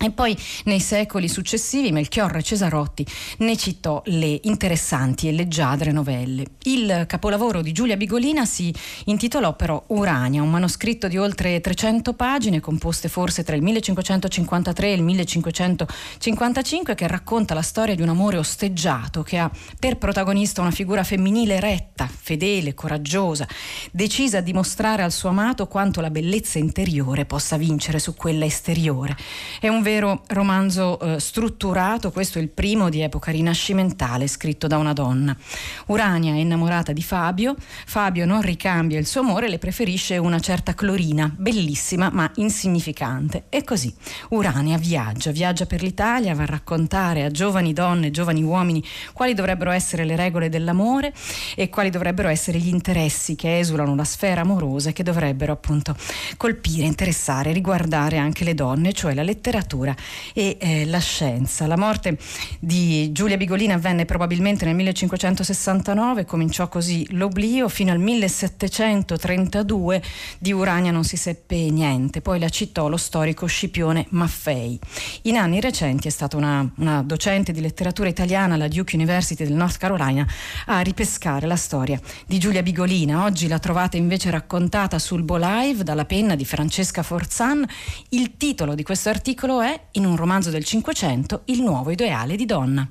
E 0.00 0.12
poi 0.12 0.38
nei 0.66 0.78
secoli 0.78 1.28
successivi 1.28 1.90
Melchiorre 1.90 2.40
Cesarotti 2.40 3.04
ne 3.38 3.56
citò 3.56 4.00
le 4.06 4.38
interessanti 4.44 5.26
e 5.26 5.32
leggiadre 5.32 5.90
novelle. 5.90 6.44
Il 6.62 7.04
capolavoro 7.08 7.62
di 7.62 7.72
Giulia 7.72 7.96
Bigolina 7.96 8.44
si 8.44 8.72
intitolò 9.06 9.56
però 9.56 9.82
Urania, 9.88 10.40
un 10.40 10.50
manoscritto 10.50 11.08
di 11.08 11.16
oltre 11.18 11.60
300 11.60 12.14
pagine 12.14 12.60
composte 12.60 13.08
forse 13.08 13.42
tra 13.42 13.56
il 13.56 13.62
1553 13.62 14.86
e 14.86 14.92
il 14.92 15.02
1555 15.02 16.94
che 16.94 17.06
racconta 17.08 17.54
la 17.54 17.62
storia 17.62 17.96
di 17.96 18.02
un 18.02 18.10
amore 18.10 18.38
osteggiato 18.38 19.24
che 19.24 19.38
ha 19.38 19.50
per 19.80 19.98
protagonista 19.98 20.60
una 20.60 20.70
figura 20.70 21.02
femminile 21.02 21.58
retta, 21.58 22.06
fedele, 22.06 22.72
coraggiosa, 22.72 23.48
decisa 23.90 24.38
a 24.38 24.42
dimostrare 24.42 25.02
al 25.02 25.10
suo 25.10 25.30
amato 25.30 25.66
quanto 25.66 26.00
la 26.00 26.10
bellezza 26.10 26.60
interiore 26.60 27.24
possa 27.24 27.56
vincere 27.56 27.98
su 27.98 28.14
quella 28.14 28.44
esteriore. 28.44 29.16
È 29.58 29.66
un 29.66 29.86
vero 29.88 30.20
romanzo 30.26 31.00
eh, 31.00 31.18
strutturato, 31.18 32.12
questo 32.12 32.38
è 32.38 32.42
il 32.42 32.50
primo 32.50 32.90
di 32.90 33.00
epoca 33.00 33.30
rinascimentale 33.30 34.26
scritto 34.26 34.66
da 34.66 34.76
una 34.76 34.92
donna. 34.92 35.34
Urania 35.86 36.34
è 36.34 36.36
innamorata 36.36 36.92
di 36.92 37.02
Fabio, 37.02 37.56
Fabio 37.86 38.26
non 38.26 38.42
ricambia 38.42 38.98
il 38.98 39.06
suo 39.06 39.22
amore, 39.22 39.48
le 39.48 39.56
preferisce 39.56 40.18
una 40.18 40.40
certa 40.40 40.74
Clorina, 40.74 41.32
bellissima 41.34 42.10
ma 42.12 42.30
insignificante. 42.34 43.44
E 43.48 43.64
così 43.64 43.90
Urania 44.28 44.76
viaggia, 44.76 45.30
viaggia 45.30 45.64
per 45.64 45.80
l'Italia, 45.80 46.34
va 46.34 46.42
a 46.42 46.46
raccontare 46.46 47.24
a 47.24 47.30
giovani 47.30 47.72
donne, 47.72 48.10
giovani 48.10 48.42
uomini 48.42 48.84
quali 49.14 49.32
dovrebbero 49.32 49.70
essere 49.70 50.04
le 50.04 50.16
regole 50.16 50.50
dell'amore 50.50 51.14
e 51.56 51.70
quali 51.70 51.88
dovrebbero 51.88 52.28
essere 52.28 52.58
gli 52.58 52.68
interessi 52.68 53.36
che 53.36 53.58
esulano 53.58 53.94
la 53.94 54.04
sfera 54.04 54.42
amorosa 54.42 54.90
e 54.90 54.92
che 54.92 55.02
dovrebbero 55.02 55.54
appunto 55.54 55.96
colpire, 56.36 56.84
interessare, 56.84 57.52
riguardare 57.52 58.18
anche 58.18 58.44
le 58.44 58.52
donne, 58.52 58.92
cioè 58.92 59.14
la 59.14 59.22
letteratura 59.22 59.76
letteratura 59.78 59.96
e 60.32 60.56
eh, 60.58 60.86
la 60.86 60.98
scienza. 60.98 61.66
La 61.66 61.76
morte 61.76 62.18
di 62.58 63.12
Giulia 63.12 63.36
Bigolina 63.36 63.74
avvenne 63.74 64.04
probabilmente 64.04 64.64
nel 64.64 64.74
1569, 64.74 66.24
cominciò 66.24 66.68
così 66.68 67.06
l'oblio, 67.12 67.68
fino 67.68 67.92
al 67.92 67.98
1732 67.98 70.02
di 70.38 70.52
Urania 70.52 70.90
non 70.90 71.04
si 71.04 71.16
seppe 71.16 71.56
niente, 71.70 72.20
poi 72.20 72.38
la 72.38 72.48
citò 72.48 72.88
lo 72.88 72.96
storico 72.96 73.46
Scipione 73.46 74.06
Maffei. 74.10 74.78
In 75.22 75.36
anni 75.36 75.60
recenti 75.60 76.08
è 76.08 76.10
stata 76.10 76.36
una, 76.36 76.68
una 76.76 77.02
docente 77.02 77.52
di 77.52 77.60
letteratura 77.60 78.08
italiana 78.08 78.54
alla 78.54 78.68
Duke 78.68 78.96
University 78.96 79.44
del 79.44 79.54
North 79.54 79.78
Carolina 79.78 80.26
a 80.66 80.80
ripescare 80.80 81.46
la 81.46 81.56
storia 81.56 82.00
di 82.26 82.38
Giulia 82.38 82.62
Bigolina. 82.62 83.24
Oggi 83.24 83.48
la 83.48 83.58
trovate 83.58 83.96
invece 83.96 84.30
raccontata 84.30 84.98
sul 84.98 85.22
Bo 85.22 85.36
Live 85.36 85.84
dalla 85.84 86.04
penna 86.04 86.34
di 86.34 86.44
Francesca 86.44 87.02
Forzan. 87.02 87.66
Il 88.10 88.36
titolo 88.36 88.74
di 88.74 88.82
questo 88.82 89.08
articolo 89.08 89.60
è 89.60 89.67
è, 89.72 89.80
in 89.92 90.06
un 90.06 90.16
romanzo 90.16 90.50
del 90.50 90.64
Cinquecento, 90.64 91.42
il 91.46 91.62
nuovo 91.62 91.90
ideale 91.90 92.36
di 92.36 92.46
donna. 92.46 92.88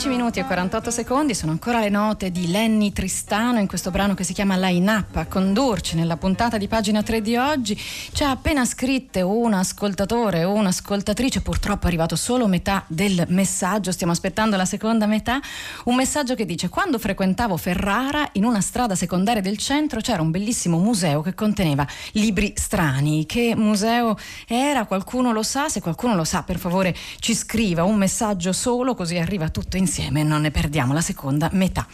9, 0.00 0.08
16 0.08 0.08
minuti 0.08 0.38
e 0.38 0.44
48 0.44 0.90
secondi 0.90 1.34
sono 1.34 1.52
ancora 1.52 1.78
le 1.78 1.90
note 1.90 2.30
di 2.30 2.50
Lenny 2.50 2.90
Tristano 2.90 3.58
in 3.58 3.66
questo 3.66 3.90
brano 3.90 4.14
che 4.14 4.24
si 4.24 4.32
chiama 4.32 4.56
Line 4.56 4.90
Up. 4.90 5.16
A 5.16 5.26
condurci 5.26 5.94
nella 5.94 6.16
puntata 6.16 6.56
di 6.56 6.68
pagina 6.68 7.02
3 7.02 7.20
di 7.20 7.36
oggi 7.36 7.76
ci 7.76 8.24
ha 8.24 8.30
appena 8.30 8.64
scritto 8.64 9.28
un 9.28 9.52
ascoltatore 9.52 10.44
o 10.44 10.54
un'ascoltatrice, 10.54 11.42
purtroppo 11.42 11.84
è 11.84 11.88
arrivato 11.88 12.16
solo 12.16 12.46
metà 12.46 12.82
del 12.86 13.26
messaggio, 13.28 13.92
stiamo 13.92 14.12
aspettando 14.12 14.56
la 14.56 14.64
seconda 14.64 15.04
metà, 15.04 15.38
un 15.84 15.96
messaggio 15.96 16.34
che 16.34 16.46
dice 16.46 16.70
quando 16.70 16.98
frequentavo 16.98 17.58
Ferrara 17.58 18.26
in 18.32 18.44
una 18.44 18.62
strada 18.62 18.94
secondaria 18.94 19.42
del 19.42 19.58
centro 19.58 20.00
c'era 20.00 20.22
un 20.22 20.30
bellissimo 20.30 20.78
museo 20.78 21.20
che 21.20 21.34
conteneva 21.34 21.86
libri 22.12 22.54
strani. 22.56 23.26
Che 23.26 23.54
museo 23.54 24.16
era? 24.46 24.86
Qualcuno 24.86 25.32
lo 25.32 25.42
sa? 25.42 25.68
Se 25.68 25.82
qualcuno 25.82 26.14
lo 26.14 26.24
sa 26.24 26.42
per 26.42 26.58
favore 26.58 26.96
ci 27.18 27.34
scriva 27.34 27.84
un 27.84 27.96
messaggio 27.96 28.52
solo, 28.52 28.94
così 28.94 29.18
arriva 29.18 29.50
tutto 29.50 29.76
insieme 29.76 29.88
e 29.98 30.22
non 30.22 30.42
ne 30.42 30.50
perdiamo 30.50 30.92
la 30.92 31.00
seconda 31.00 31.48
metà. 31.52 31.86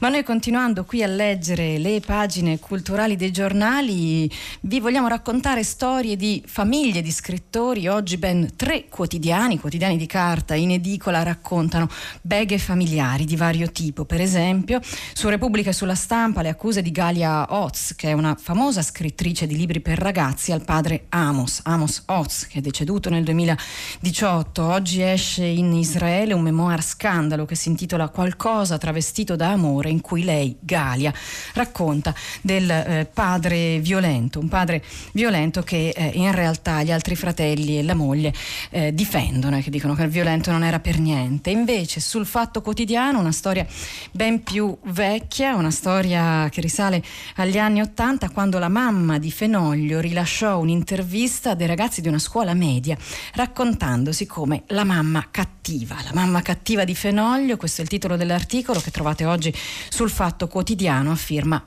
Ma 0.00 0.08
noi 0.08 0.22
continuando 0.22 0.84
qui 0.84 1.02
a 1.02 1.06
leggere 1.06 1.78
le 1.78 2.00
pagine 2.00 2.58
culturali 2.58 3.16
dei 3.16 3.30
giornali, 3.30 4.30
vi 4.62 4.80
vogliamo 4.80 5.08
raccontare 5.08 5.62
storie 5.62 6.16
di 6.16 6.42
famiglie 6.46 7.02
di 7.02 7.10
scrittori. 7.10 7.88
Oggi 7.88 8.16
ben 8.16 8.56
tre 8.56 8.86
quotidiani, 8.88 9.58
quotidiani 9.58 9.96
di 9.96 10.06
carta 10.06 10.54
in 10.54 10.70
edicola, 10.70 11.22
raccontano 11.22 11.88
beghe 12.22 12.58
familiari 12.58 13.24
di 13.24 13.36
vario 13.36 13.70
tipo. 13.70 14.04
Per 14.04 14.20
esempio, 14.20 14.80
su 15.12 15.28
Repubblica 15.28 15.70
e 15.70 15.74
sulla 15.74 15.94
stampa 15.94 16.42
le 16.42 16.48
accuse 16.48 16.82
di 16.82 16.90
Galia 16.90 17.52
Oz, 17.54 17.94
che 17.96 18.08
è 18.08 18.12
una 18.12 18.36
famosa 18.40 18.82
scrittrice 18.82 19.46
di 19.46 19.56
libri 19.56 19.80
per 19.80 19.98
ragazzi, 19.98 20.52
al 20.52 20.64
padre 20.64 21.06
Amos, 21.10 21.60
Amos 21.64 22.02
Oz, 22.06 22.46
che 22.46 22.58
è 22.58 22.60
deceduto 22.60 23.10
nel 23.10 23.24
2018. 23.24 24.62
Oggi 24.62 25.02
esce 25.02 25.44
in 25.44 25.72
Israele 25.72 26.32
un 26.32 26.42
memoir 26.42 26.82
scandalo 26.82 27.33
che 27.44 27.56
si 27.56 27.68
intitola 27.68 28.08
Qualcosa 28.08 28.78
travestito 28.78 29.34
da 29.34 29.50
amore 29.50 29.90
in 29.90 30.00
cui 30.00 30.22
lei, 30.22 30.56
Galia, 30.60 31.12
racconta 31.54 32.14
del 32.40 32.70
eh, 32.70 33.10
padre 33.12 33.80
violento, 33.80 34.38
un 34.38 34.48
padre 34.48 34.82
violento 35.12 35.62
che 35.62 35.88
eh, 35.88 36.12
in 36.14 36.30
realtà 36.30 36.82
gli 36.84 36.92
altri 36.92 37.16
fratelli 37.16 37.78
e 37.78 37.82
la 37.82 37.94
moglie 37.94 38.32
eh, 38.70 38.94
difendono 38.94 39.56
e 39.56 39.62
che 39.62 39.70
dicono 39.70 39.94
che 39.94 40.04
il 40.04 40.10
violento 40.10 40.52
non 40.52 40.62
era 40.62 40.78
per 40.78 40.98
niente. 41.00 41.50
Invece 41.50 42.00
sul 42.00 42.26
fatto 42.26 42.62
quotidiano 42.62 43.18
una 43.18 43.32
storia 43.32 43.66
ben 44.12 44.42
più 44.42 44.76
vecchia, 44.84 45.56
una 45.56 45.72
storia 45.72 46.48
che 46.50 46.60
risale 46.60 47.02
agli 47.36 47.58
anni 47.58 47.80
Ottanta 47.80 48.30
quando 48.30 48.58
la 48.58 48.68
mamma 48.68 49.18
di 49.18 49.30
Fenoglio 49.30 50.00
rilasciò 50.00 50.58
un'intervista 50.58 51.50
a 51.50 51.54
dei 51.54 51.66
ragazzi 51.66 52.00
di 52.00 52.08
una 52.08 52.18
scuola 52.18 52.54
media 52.54 52.96
raccontandosi 53.34 54.26
come 54.26 54.62
la 54.68 54.84
mamma 54.84 55.28
cattiva, 55.30 55.96
la 56.04 56.12
mamma 56.12 56.42
cattiva 56.42 56.84
di 56.84 56.94
Fenoglio, 56.94 57.23
questo 57.56 57.80
è 57.80 57.84
il 57.84 57.88
titolo 57.88 58.16
dell'articolo 58.16 58.80
che 58.80 58.90
trovate 58.90 59.24
oggi 59.24 59.50
sul 59.88 60.10
Fatto 60.10 60.46
Quotidiano 60.46 61.10
a 61.10 61.16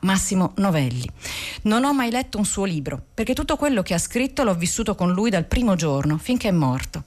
Massimo 0.01 0.53
Novelli. 0.57 1.09
Non 1.63 1.83
ho 1.83 1.93
mai 1.93 2.11
letto 2.11 2.37
un 2.37 2.45
suo 2.45 2.63
libro, 2.63 3.01
perché 3.11 3.33
tutto 3.33 3.57
quello 3.57 3.81
che 3.81 3.95
ha 3.95 3.97
scritto 3.97 4.43
l'ho 4.43 4.53
vissuto 4.53 4.93
con 4.93 5.11
lui 5.11 5.31
dal 5.31 5.45
primo 5.45 5.73
giorno, 5.75 6.19
finché 6.19 6.49
è 6.49 6.51
morto. 6.51 7.05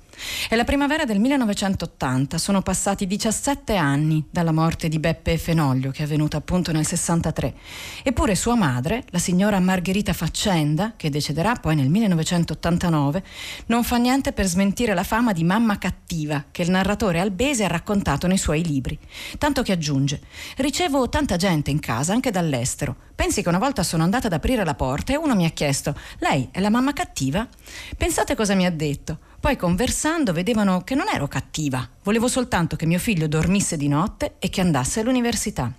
È 0.48 0.54
la 0.54 0.64
primavera 0.64 1.04
del 1.04 1.18
1980, 1.18 2.36
sono 2.36 2.60
passati 2.62 3.06
17 3.06 3.76
anni 3.76 4.26
dalla 4.30 4.52
morte 4.52 4.88
di 4.88 4.98
Beppe 4.98 5.38
Fenoglio, 5.38 5.90
che 5.90 6.00
è 6.00 6.04
avvenuta 6.04 6.36
appunto 6.36 6.72
nel 6.72 6.86
63. 6.86 7.54
Eppure 8.02 8.34
sua 8.34 8.54
madre, 8.54 9.04
la 9.10 9.18
signora 9.18 9.58
Margherita 9.60 10.12
Faccenda, 10.12 10.94
che 10.96 11.08
decederà 11.08 11.54
poi 11.54 11.74
nel 11.74 11.88
1989, 11.88 13.22
non 13.66 13.82
fa 13.82 13.96
niente 13.96 14.32
per 14.32 14.46
smentire 14.46 14.94
la 14.94 15.04
fama 15.04 15.32
di 15.32 15.44
mamma 15.44 15.78
cattiva 15.78 16.44
che 16.50 16.62
il 16.62 16.70
narratore 16.70 17.20
Albese 17.20 17.64
ha 17.64 17.68
raccontato 17.68 18.26
nei 18.26 18.38
suoi 18.38 18.62
libri. 18.64 18.98
Tanto 19.38 19.62
che 19.62 19.72
aggiunge: 19.72 20.20
Ricevo 20.56 21.08
tanta 21.08 21.36
gente 21.36 21.70
in 21.70 21.80
casa, 21.80 22.12
anche 22.12 22.30
dall'estero. 22.30 22.96
Pensi 23.14 23.42
che 23.42 23.48
una 23.48 23.58
volta 23.58 23.82
sono 23.82 24.02
andata 24.02 24.26
ad 24.26 24.32
aprire 24.32 24.64
la 24.64 24.74
porta 24.74 25.12
e 25.12 25.16
uno 25.16 25.34
mi 25.34 25.46
ha 25.46 25.50
chiesto: 25.50 25.94
Lei 26.18 26.48
è 26.50 26.60
la 26.60 26.70
mamma 26.70 26.92
cattiva? 26.92 27.48
Pensate 27.96 28.34
cosa 28.34 28.54
mi 28.54 28.66
ha 28.66 28.70
detto. 28.70 29.28
Poi 29.40 29.56
conversando 29.56 30.34
vedevano 30.34 30.82
che 30.82 30.94
non 30.94 31.08
ero 31.08 31.26
cattiva, 31.26 31.88
volevo 32.02 32.28
soltanto 32.28 32.76
che 32.76 32.84
mio 32.84 32.98
figlio 32.98 33.26
dormisse 33.26 33.78
di 33.78 33.88
notte 33.88 34.34
e 34.38 34.50
che 34.50 34.60
andasse 34.60 35.00
all'università. 35.00 35.72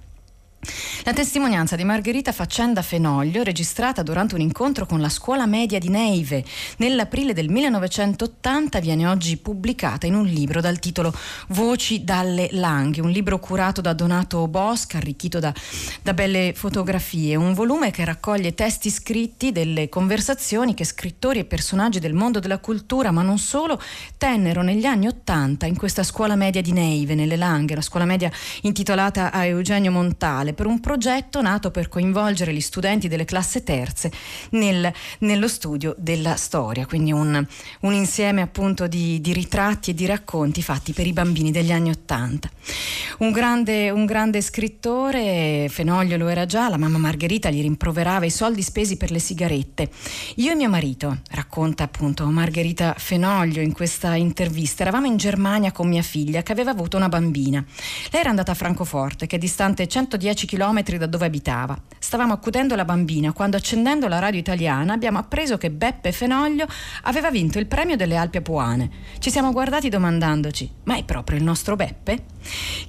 La 1.04 1.13
testimonianza 1.13 1.76
di 1.76 1.84
Margherita 1.84 2.32
Faccenda 2.32 2.84
Fenoglio, 2.84 3.41
registrata 3.41 4.04
durante 4.04 4.36
un 4.36 4.41
incontro 4.41 4.86
con 4.86 5.02
la 5.02 5.10
scuola 5.10 5.47
media 5.47 5.80
di 5.80 5.89
Neive. 5.89 6.45
Nell'aprile 6.78 7.34
del 7.34 7.50
1980, 7.50 8.80
viene 8.80 9.08
oggi 9.08 9.38
pubblicata 9.38 10.06
in 10.06 10.13
un 10.13 10.26
libro 10.26 10.62
dal 10.62 10.78
titolo 10.78 11.12
Voci 11.47 12.04
dalle 12.04 12.50
Langhe, 12.52 13.02
un 13.02 13.10
libro 13.10 13.39
curato 13.39 13.82
da 13.82 13.93
Donato 13.93 14.47
Bosca, 14.47 14.97
arricchito 14.97 15.39
da, 15.39 15.52
da 16.04 16.13
belle 16.13 16.54
fotografie, 16.56 17.36
un 17.36 17.56
volume 17.56 17.89
che 17.89 18.06
raccoglie 18.06 18.54
testi 18.54 18.91
scritti 18.91 19.52
delle 19.52 19.89
conversazioni 19.89 20.76
che 20.76 20.86
scrittori 20.86 21.39
e 21.39 21.45
personaggi 21.45 22.00
del 22.00 22.13
mondo 22.13 22.39
della 22.39 22.60
cultura, 22.60 23.10
ma 23.10 23.24
non 23.24 23.39
solo, 23.39 23.82
tennero 24.17 24.62
negli 24.62 24.86
anni 24.86 25.08
Ottanta 25.08 25.65
in 25.65 25.76
questa 25.76 26.04
scuola 26.04 26.36
media 26.36 26.62
di 26.62 26.71
Neive, 26.71 27.15
nelle 27.15 27.36
Langhe, 27.36 27.74
la 27.74 27.82
scuola 27.82 28.06
media 28.06 28.32
intitolata 28.62 29.32
a 29.32 29.45
Eugenio 29.45 29.91
Montale 29.91 30.50
per 30.53 30.65
un 30.65 30.79
progetto 30.79 31.41
nato 31.41 31.71
per 31.71 31.87
coinvolgere 31.87 32.53
gli 32.53 32.61
studenti 32.61 33.07
delle 33.07 33.25
classi 33.25 33.63
terze 33.63 34.11
nel, 34.51 34.91
nello 35.19 35.47
studio 35.47 35.95
della 35.97 36.35
storia, 36.35 36.85
quindi 36.85 37.11
un, 37.11 37.45
un 37.81 37.93
insieme 37.93 38.41
appunto 38.41 38.87
di, 38.87 39.21
di, 39.21 39.33
ritratti 39.33 39.91
e 39.91 39.93
di 39.93 40.05
racconti 40.05 40.61
fatti 40.61 40.93
per 40.93 41.07
i 41.07 41.13
bambini 41.13 41.51
degli 41.51 41.71
anni 41.71 41.89
Ottanta. 41.89 42.49
Un 43.19 43.31
grande, 43.31 43.89
un 43.89 44.05
grande 44.05 44.41
scrittore, 44.41 45.67
Fenoglio 45.69 46.17
lo 46.17 46.27
era 46.27 46.45
già, 46.45 46.69
la 46.69 46.77
mamma 46.77 46.97
Margherita 46.97 47.49
gli 47.49 47.61
rimproverava 47.61 48.25
i 48.25 48.29
soldi 48.29 48.61
spesi 48.61 48.97
per 48.97 49.11
le 49.11 49.19
sigarette. 49.19 49.89
Io 50.35 50.51
e 50.51 50.55
mio 50.55 50.69
marito, 50.69 51.19
racconta 51.31 51.83
appunto 51.83 52.25
Margherita 52.25 52.95
Fenoglio 52.97 53.61
in 53.61 53.73
questa 53.73 54.15
intervista, 54.15 54.83
eravamo 54.83 55.07
in 55.07 55.17
Germania 55.17 55.71
con 55.71 55.87
mia 55.87 56.01
figlia 56.01 56.41
che 56.43 56.51
aveva 56.51 56.71
avuto 56.71 56.97
una 56.97 57.09
bambina. 57.09 57.63
Lei 58.11 58.21
era 58.21 58.29
andata 58.29 58.51
a 58.51 58.55
Francoforte, 58.55 59.27
che 59.27 59.35
è 59.35 59.39
distante 59.39 59.87
110 59.87 60.40
10 60.41 60.45
chilometri 60.47 60.97
da 60.97 61.06
dove 61.06 61.25
abitava. 61.25 61.80
Stavamo 61.99 62.34
accudendo 62.34 62.75
la 62.75 62.86
bambina 62.86 63.32
quando 63.32 63.58
accendendo 63.58 64.08
la 64.08 64.19
radio 64.19 64.39
italiana 64.39 64.93
abbiamo 64.93 65.19
appreso 65.19 65.58
che 65.58 65.69
Beppe 65.69 66.12
Fenoglio 66.12 66.65
aveva 67.04 67.30
vinto 67.30 67.60
il 67.60 67.67
premio 67.67 67.95
delle 67.95 68.15
Alpi 68.15 68.38
Apuane. 68.38 68.89
Ci 69.19 69.30
siamo 69.30 69.51
guardati 69.51 69.89
domandandoci: 69.89 70.71
ma 70.86 70.97
è 70.97 71.04
proprio 71.04 71.38
il 71.38 71.43
nostro 71.43 71.75
Beppe? 71.75 72.25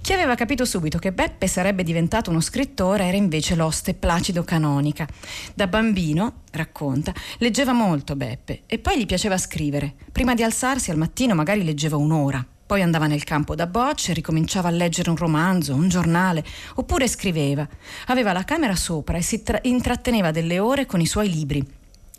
Chi 0.00 0.12
aveva 0.12 0.34
capito 0.34 0.64
subito 0.64 0.98
che 0.98 1.12
Beppe 1.12 1.46
sarebbe 1.46 1.82
diventato 1.82 2.30
uno 2.30 2.40
scrittore 2.40 3.04
era 3.04 3.16
invece 3.16 3.54
l'oste 3.54 3.94
Placido 3.94 4.44
Canonica. 4.44 5.06
Da 5.54 5.66
bambino, 5.66 6.42
racconta, 6.52 7.12
leggeva 7.38 7.72
molto 7.72 8.16
Beppe 8.16 8.62
e 8.66 8.78
poi 8.78 8.98
gli 8.98 9.06
piaceva 9.06 9.36
scrivere. 9.36 9.94
Prima 10.10 10.34
di 10.34 10.42
alzarsi 10.42 10.90
al 10.90 10.96
mattino 10.96 11.34
magari 11.34 11.64
leggeva 11.64 11.96
un'ora. 11.96 12.44
Poi 12.72 12.80
andava 12.80 13.06
nel 13.06 13.22
campo 13.22 13.54
da 13.54 13.66
bocce, 13.66 14.14
ricominciava 14.14 14.68
a 14.68 14.70
leggere 14.70 15.10
un 15.10 15.16
romanzo, 15.16 15.74
un 15.74 15.90
giornale, 15.90 16.42
oppure 16.76 17.06
scriveva. 17.06 17.68
Aveva 18.06 18.32
la 18.32 18.44
camera 18.44 18.74
sopra 18.76 19.18
e 19.18 19.20
si 19.20 19.42
tra- 19.42 19.58
intratteneva 19.60 20.30
delle 20.30 20.58
ore 20.58 20.86
con 20.86 20.98
i 20.98 21.04
suoi 21.04 21.28
libri. 21.28 21.62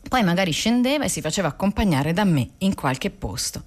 Poi 0.07 0.21
magari 0.21 0.51
scendeva 0.51 1.05
e 1.05 1.09
si 1.09 1.21
faceva 1.21 1.47
accompagnare 1.47 2.13
da 2.13 2.23
me 2.23 2.49
in 2.59 2.75
qualche 2.75 3.09
posto. 3.09 3.63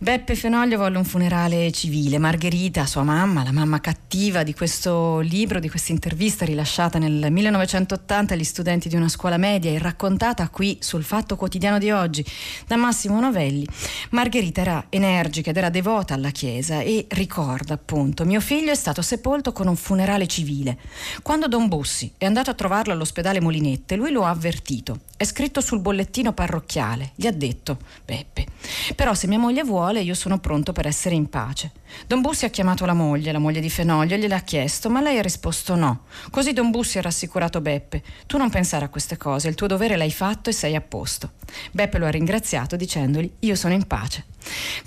Beppe 0.00 0.36
Fenoglio 0.36 0.78
volle 0.78 0.96
un 0.96 1.04
funerale 1.04 1.72
civile. 1.72 2.18
Margherita, 2.18 2.86
sua 2.86 3.02
mamma, 3.02 3.42
la 3.42 3.50
mamma 3.50 3.80
cattiva 3.80 4.44
di 4.44 4.54
questo 4.54 5.18
libro, 5.18 5.58
di 5.58 5.68
questa 5.68 5.90
intervista 5.90 6.44
rilasciata 6.44 7.00
nel 7.00 7.32
1980 7.32 8.34
agli 8.34 8.44
studenti 8.44 8.88
di 8.88 8.94
una 8.94 9.08
scuola 9.08 9.38
media 9.38 9.72
e 9.72 9.78
raccontata 9.78 10.48
qui 10.50 10.78
sul 10.80 11.02
Fatto 11.02 11.34
Quotidiano 11.34 11.78
di 11.78 11.90
oggi 11.90 12.24
da 12.68 12.76
Massimo 12.76 13.18
Novelli. 13.18 13.66
Margherita 14.10 14.60
era 14.60 14.86
energica 14.88 15.50
ed 15.50 15.56
era 15.56 15.68
devota 15.68 16.14
alla 16.14 16.30
Chiesa 16.30 16.78
e 16.78 17.06
ricorda 17.08 17.74
appunto: 17.74 18.24
mio 18.24 18.40
figlio 18.40 18.70
è 18.70 18.76
stato 18.76 19.02
sepolto 19.02 19.50
con 19.50 19.66
un 19.66 19.74
funerale 19.74 20.28
civile. 20.28 20.78
Quando 21.22 21.48
Don 21.48 21.66
Bussi 21.66 22.12
è 22.16 22.24
andato 22.24 22.50
a 22.50 22.54
trovarlo 22.54 22.92
all'ospedale 22.92 23.40
Molinette, 23.40 23.96
lui 23.96 24.12
lo 24.12 24.24
ha 24.24 24.30
avvertito. 24.30 25.00
È 25.18 25.24
scritto 25.24 25.60
sul 25.60 25.80
bollettino 25.80 26.32
parrocchiale. 26.32 27.10
Gli 27.16 27.26
ha 27.26 27.32
detto: 27.32 27.78
Beppe, 28.04 28.46
però 28.94 29.14
se 29.14 29.26
mia 29.26 29.36
moglie 29.36 29.64
vuole 29.64 30.00
io 30.00 30.14
sono 30.14 30.38
pronto 30.38 30.70
per 30.70 30.86
essere 30.86 31.16
in 31.16 31.28
pace. 31.28 31.72
Don 32.06 32.20
Bussi 32.20 32.44
ha 32.44 32.50
chiamato 32.50 32.86
la 32.86 32.92
moglie, 32.92 33.32
la 33.32 33.40
moglie 33.40 33.58
di 33.58 33.68
Fenoglio, 33.68 34.14
e 34.14 34.20
gliel'ha 34.20 34.38
chiesto, 34.42 34.88
ma 34.88 35.00
lei 35.00 35.18
ha 35.18 35.22
risposto 35.22 35.74
no. 35.74 36.02
Così 36.30 36.52
Don 36.52 36.70
Bussi 36.70 36.98
ha 36.98 37.02
rassicurato 37.02 37.60
Beppe. 37.60 38.00
Tu 38.28 38.36
non 38.36 38.48
pensare 38.48 38.84
a 38.84 38.90
queste 38.90 39.16
cose, 39.16 39.48
il 39.48 39.56
tuo 39.56 39.66
dovere 39.66 39.96
l'hai 39.96 40.12
fatto 40.12 40.50
e 40.50 40.52
sei 40.52 40.76
a 40.76 40.80
posto. 40.80 41.32
Beppe 41.72 41.98
lo 41.98 42.06
ha 42.06 42.10
ringraziato 42.10 42.76
dicendogli 42.76 43.28
io 43.40 43.56
sono 43.56 43.74
in 43.74 43.88
pace. 43.88 44.24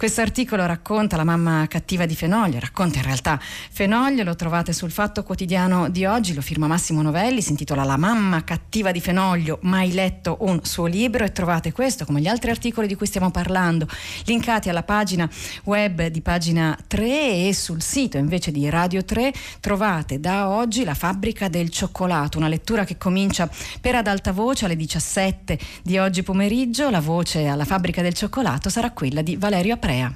Questo 0.01 0.21
articolo 0.21 0.65
racconta 0.65 1.15
la 1.15 1.23
mamma 1.23 1.67
cattiva 1.67 2.07
di 2.07 2.15
Fenoglio, 2.15 2.57
racconta 2.59 2.97
in 2.97 3.03
realtà 3.03 3.39
Fenoglio, 3.39 4.23
lo 4.23 4.35
trovate 4.35 4.73
sul 4.73 4.89
Fatto 4.89 5.21
Quotidiano 5.23 5.89
di 5.89 6.05
oggi, 6.05 6.33
lo 6.33 6.41
firma 6.41 6.65
Massimo 6.65 7.03
Novelli, 7.03 7.39
si 7.39 7.51
intitola 7.51 7.83
La 7.83 7.97
mamma 7.97 8.43
cattiva 8.43 8.91
di 8.91 8.99
Fenoglio, 8.99 9.59
mai 9.61 9.93
letto 9.93 10.37
un 10.41 10.61
suo 10.63 10.87
libro 10.87 11.23
e 11.23 11.31
trovate 11.31 11.71
questo 11.71 12.05
come 12.05 12.19
gli 12.19 12.27
altri 12.27 12.49
articoli 12.49 12.87
di 12.87 12.95
cui 12.95 13.05
stiamo 13.05 13.29
parlando 13.29 13.87
linkati 14.25 14.69
alla 14.69 14.81
pagina 14.81 15.29
web 15.65 16.07
di 16.07 16.21
pagina 16.21 16.75
3 16.87 17.47
e 17.47 17.53
sul 17.53 17.83
sito 17.83 18.17
invece 18.17 18.49
di 18.51 18.67
Radio 18.69 19.05
3 19.05 19.31
trovate 19.59 20.19
da 20.19 20.49
oggi 20.49 20.83
La 20.83 20.95
fabbrica 20.95 21.47
del 21.47 21.69
cioccolato, 21.69 22.39
una 22.39 22.47
lettura 22.47 22.85
che 22.85 22.97
comincia 22.97 23.47
per 23.79 23.93
ad 23.93 24.07
alta 24.07 24.31
voce 24.31 24.65
alle 24.65 24.75
17 24.75 25.59
di 25.83 25.99
oggi 25.99 26.23
pomeriggio, 26.23 26.89
la 26.89 27.01
voce 27.01 27.45
alla 27.45 27.65
fabbrica 27.65 28.01
del 28.01 28.15
cioccolato 28.15 28.69
sarà 28.69 28.89
quella 28.89 29.21
di 29.21 29.35
Valerio 29.35 29.49
Aprea. 29.73 30.13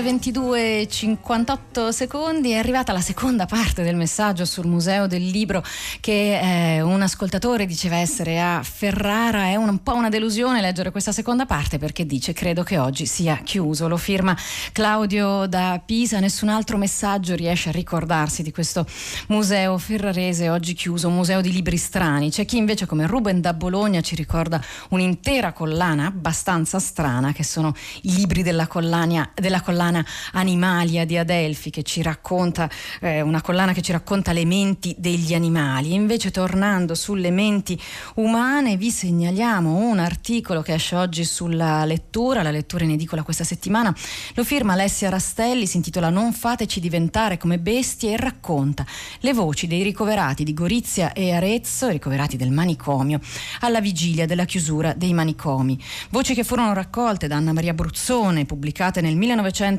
Qui 0.00 0.08
alle 0.08 0.86
9.22.58 0.88 1.88
secondi 1.90 2.52
è 2.52 2.56
arrivata 2.56 2.92
la 2.92 3.00
seconda 3.00 3.44
parte 3.44 3.82
del 3.82 3.96
messaggio 3.96 4.46
sul 4.46 4.66
Museo 4.66 5.06
del 5.06 5.26
Libro 5.26 5.62
che 6.00 6.76
eh, 6.76 6.80
un 6.80 7.02
ascoltatore 7.02 7.66
diceva 7.66 7.96
essere 7.96 8.40
a 8.40 8.62
Ferrara. 8.62 9.44
È 9.44 9.56
un, 9.56 9.68
un, 9.68 9.82
po' 9.82 9.94
una 9.94 10.08
delusione 10.08 10.62
leggere 10.62 10.90
questa 10.90 11.12
seconda 11.12 11.44
parte 11.44 11.78
perché 11.78 12.06
dice 12.06 12.32
credo 12.32 12.62
che 12.62 12.78
oggi 12.78 13.04
sia 13.04 13.40
chiuso. 13.44 13.88
Lo 13.88 13.98
firma 13.98 14.36
Claudio 14.72 15.46
da 15.46 15.80
Pisa. 15.84 16.18
Nessun 16.18 16.48
altro 16.48 16.78
messaggio 16.78 17.34
riesce 17.34 17.68
a 17.68 17.72
ricordarsi 17.72 18.42
di 18.42 18.52
questo 18.52 18.86
museo 19.28 19.76
ferrarese 19.76 20.48
oggi 20.48 20.72
chiuso, 20.72 21.10
museo 21.10 21.42
di 21.42 21.52
libri 21.52 21.76
strani. 21.76 22.30
C'è 22.30 22.46
chi 22.46 22.56
invece 22.56 22.86
come 22.86 23.06
Ruben 23.06 23.40
da 23.40 23.52
Bologna 23.52 24.00
ci 24.00 24.14
ricorda 24.14 24.62
un'intera 24.90 25.52
collana 25.52 26.06
abbastanza 26.06 26.78
strana 26.78 27.32
che 27.32 27.44
sono 27.44 27.74
i 28.02 28.14
libri 28.14 28.42
della 28.42 28.66
collana 28.66 29.30
della 29.34 29.60
collana 29.60 29.89
Animalia 30.32 31.04
di 31.04 31.16
Adelfi 31.16 31.70
che 31.70 31.82
ci 31.82 32.02
racconta, 32.02 32.68
eh, 33.00 33.20
una 33.20 33.40
collana 33.40 33.72
che 33.72 33.82
ci 33.82 33.92
racconta 33.92 34.32
le 34.32 34.44
menti 34.44 34.94
degli 34.98 35.34
animali. 35.34 35.94
Invece 35.94 36.30
tornando 36.30 36.94
sulle 36.94 37.30
menti 37.30 37.80
umane 38.16 38.76
vi 38.76 38.90
segnaliamo 38.90 39.74
un 39.74 39.98
articolo 39.98 40.62
che 40.62 40.74
esce 40.74 40.96
oggi 40.96 41.24
sulla 41.24 41.84
lettura, 41.84 42.42
la 42.42 42.50
lettura 42.50 42.84
in 42.84 42.90
edicola 42.90 43.22
questa 43.22 43.44
settimana, 43.44 43.94
lo 44.34 44.44
firma 44.44 44.74
Alessia 44.74 45.08
Rastelli, 45.08 45.66
si 45.66 45.76
intitola 45.76 46.10
Non 46.10 46.32
fateci 46.32 46.80
diventare 46.80 47.38
come 47.38 47.58
bestie 47.58 48.12
e 48.12 48.16
racconta 48.16 48.84
le 49.20 49.32
voci 49.32 49.66
dei 49.66 49.82
ricoverati 49.82 50.44
di 50.44 50.54
Gorizia 50.54 51.12
e 51.12 51.32
Arezzo, 51.32 51.88
ricoverati 51.88 52.36
del 52.36 52.50
manicomio, 52.50 53.20
alla 53.60 53.80
vigilia 53.80 54.26
della 54.26 54.44
chiusura 54.44 54.92
dei 54.92 55.12
manicomi. 55.12 55.78
Voci 56.10 56.34
che 56.34 56.44
furono 56.44 56.72
raccolte 56.72 57.26
da 57.26 57.36
Anna 57.36 57.52
Maria 57.52 57.74
Bruzzone, 57.74 58.44
pubblicate 58.44 59.00
nel 59.00 59.16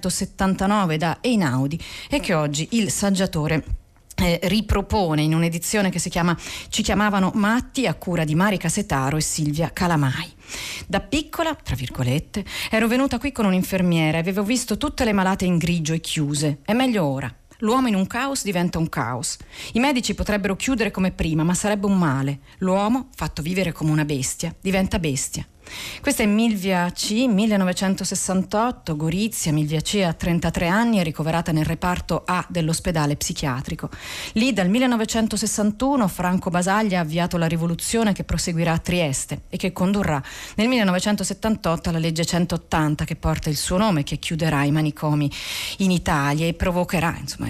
1979 0.01 0.97
da 0.97 1.17
Einaudi 1.21 1.79
e 2.09 2.19
che 2.19 2.33
oggi 2.33 2.69
il 2.71 2.89
saggiatore 2.89 3.63
eh, 4.15 4.39
ripropone 4.43 5.21
in 5.21 5.33
un'edizione 5.33 5.89
che 5.89 5.99
si 5.99 6.09
chiama 6.09 6.37
Ci 6.69 6.81
chiamavano 6.81 7.31
matti 7.35 7.85
a 7.85 7.93
cura 7.93 8.23
di 8.23 8.35
Marica 8.35 8.69
Setaro 8.69 9.17
e 9.17 9.21
Silvia 9.21 9.71
Calamai. 9.71 10.31
Da 10.87 10.99
piccola, 10.99 11.55
tra 11.55 11.75
virgolette, 11.75 12.43
ero 12.69 12.87
venuta 12.87 13.19
qui 13.19 13.31
con 13.31 13.45
un'infermiera 13.45 14.17
e 14.17 14.21
avevo 14.21 14.43
visto 14.43 14.77
tutte 14.77 15.05
le 15.05 15.13
malate 15.13 15.45
in 15.45 15.57
grigio 15.57 15.93
e 15.93 16.01
chiuse. 16.01 16.59
È 16.63 16.73
meglio 16.73 17.05
ora. 17.05 17.33
L'uomo 17.59 17.87
in 17.87 17.95
un 17.95 18.07
caos 18.07 18.43
diventa 18.43 18.79
un 18.79 18.89
caos. 18.89 19.37
I 19.73 19.79
medici 19.79 20.15
potrebbero 20.15 20.55
chiudere 20.55 20.89
come 20.89 21.11
prima, 21.11 21.43
ma 21.43 21.53
sarebbe 21.53 21.85
un 21.85 21.97
male. 21.97 22.39
L'uomo, 22.57 23.09
fatto 23.15 23.43
vivere 23.43 23.71
come 23.71 23.91
una 23.91 24.03
bestia, 24.03 24.53
diventa 24.59 24.97
bestia. 24.97 25.45
Questa 26.01 26.23
è 26.23 26.25
Milvia 26.25 26.89
C, 26.91 27.11
1968, 27.27 28.95
Gorizia. 28.95 29.51
Milvia 29.51 29.81
C 29.81 30.01
ha 30.05 30.13
33 30.13 30.67
anni, 30.67 30.97
è 30.97 31.03
ricoverata 31.03 31.51
nel 31.51 31.65
reparto 31.65 32.23
A 32.25 32.45
dell'ospedale 32.49 33.15
psichiatrico. 33.15 33.89
Lì 34.33 34.53
dal 34.53 34.69
1961 34.69 36.07
Franco 36.07 36.49
Basaglia 36.49 36.99
ha 36.99 37.01
avviato 37.01 37.37
la 37.37 37.47
rivoluzione 37.47 38.13
che 38.13 38.23
proseguirà 38.23 38.73
a 38.73 38.77
Trieste 38.77 39.41
e 39.49 39.57
che 39.57 39.71
condurrà 39.71 40.21
nel 40.55 40.67
1978 40.67 41.89
alla 41.89 41.99
legge 41.99 42.25
180 42.25 43.05
che 43.05 43.15
porta 43.15 43.49
il 43.49 43.57
suo 43.57 43.77
nome, 43.77 44.03
che 44.03 44.17
chiuderà 44.17 44.63
i 44.63 44.71
manicomi 44.71 45.29
in 45.77 45.91
Italia 45.91 46.47
e 46.47 46.53
provocherà 46.53 47.15
insomma, 47.19 47.49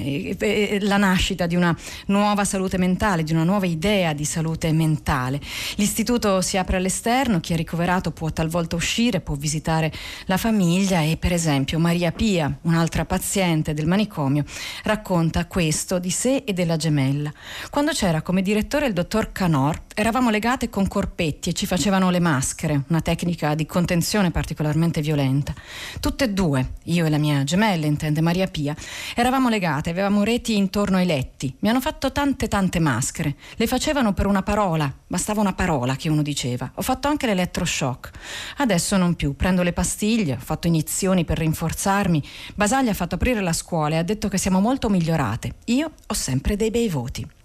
la 0.80 0.98
nascita 0.98 1.46
di 1.46 1.56
una 1.56 1.76
nuova 2.08 2.44
salute 2.46 2.78
mentale, 2.78 3.24
di 3.24 3.34
una 3.34 3.44
nuova 3.44 3.66
idea 3.66 4.14
di 4.14 4.26
salute 4.26 4.72
mentale. 4.72 5.40
L'istituto 5.76 6.42
si 6.42 6.58
apre 6.58 6.78
all'esterno, 6.78 7.40
chi 7.40 7.54
è 7.54 7.56
ricoverato 7.56 8.01
può 8.10 8.32
talvolta 8.32 8.76
uscire, 8.76 9.22
può 9.22 9.36
visitare 9.36 9.94
la 10.26 10.38
famiglia 10.38 11.02
e 11.02 11.18
per 11.18 11.32
esempio 11.32 11.78
Maria 11.78 12.12
Pia, 12.12 12.52
un'altra 12.64 13.06
paziente 13.06 13.76
del 13.76 13.86
manicomio, 13.86 14.44
racconta 14.84 15.46
questo 15.46 16.00
di 16.00 16.10
sé 16.10 16.42
e 16.44 16.54
della 16.54 16.78
gemella. 16.78 17.32
Quando 17.70 17.92
c'era 17.92 18.24
come 18.24 18.42
direttore 18.42 18.88
il 18.88 18.94
dottor 18.94 19.32
Canor, 19.32 19.80
eravamo 20.02 20.32
legate 20.32 20.70
con 20.70 20.88
corpetti 20.88 21.50
e 21.50 21.54
ci 21.54 21.68
facevano 21.68 22.10
le 22.10 22.20
maschere, 22.20 22.86
una 22.88 23.02
tecnica 23.02 23.54
di 23.54 23.68
contenzione 23.68 24.32
particolarmente 24.32 25.00
violenta. 25.00 25.54
Tutte 26.00 26.24
e 26.24 26.30
due, 26.32 26.74
io 26.86 27.06
e 27.06 27.10
la 27.10 27.20
mia 27.20 27.44
gemella, 27.44 27.86
intende 27.86 28.20
Maria 28.20 28.48
Pia, 28.48 28.76
eravamo 29.16 29.48
legate, 29.48 29.92
avevamo 29.92 30.24
reti 30.24 30.58
intorno 30.58 30.98
ai 30.98 31.06
letti. 31.06 31.56
Mi 31.60 31.70
hanno 31.70 31.80
fatto 31.80 32.12
tante 32.12 32.48
tante 32.48 32.80
maschere. 32.80 33.36
Le 33.56 33.68
facevano 33.68 34.14
per 34.14 34.26
una 34.26 34.42
parola, 34.42 34.92
bastava 35.06 35.40
una 35.40 35.54
parola 35.54 35.96
che 35.96 36.10
uno 36.10 36.24
diceva. 36.24 36.72
Ho 36.76 36.82
fatto 36.82 37.08
anche 37.08 37.28
l'elettroshock. 37.28 38.10
Adesso 38.58 38.98
non 38.98 39.16
più, 39.16 39.36
prendo 39.36 39.62
le 39.62 39.72
pastiglie, 39.72 40.34
ho 40.34 40.44
fatto 40.44 40.66
iniezioni 40.66 41.26
per 41.26 41.38
rinforzarmi. 41.38 42.24
Basaglia 42.56 42.90
ha 42.90 42.96
fatto 42.96 43.16
aprire 43.16 43.42
la 43.42 43.54
scuola 43.54 43.96
e 43.96 43.98
ha 44.00 44.04
detto 44.04 44.30
che 44.30 44.40
siamo 44.40 44.60
molto 44.60 44.90
migliorate. 44.90 45.54
Io 45.66 45.92
ho 46.08 46.14
sempre 46.14 46.56
dei 46.56 46.72
bei 46.72 46.90
voti. 46.90 47.40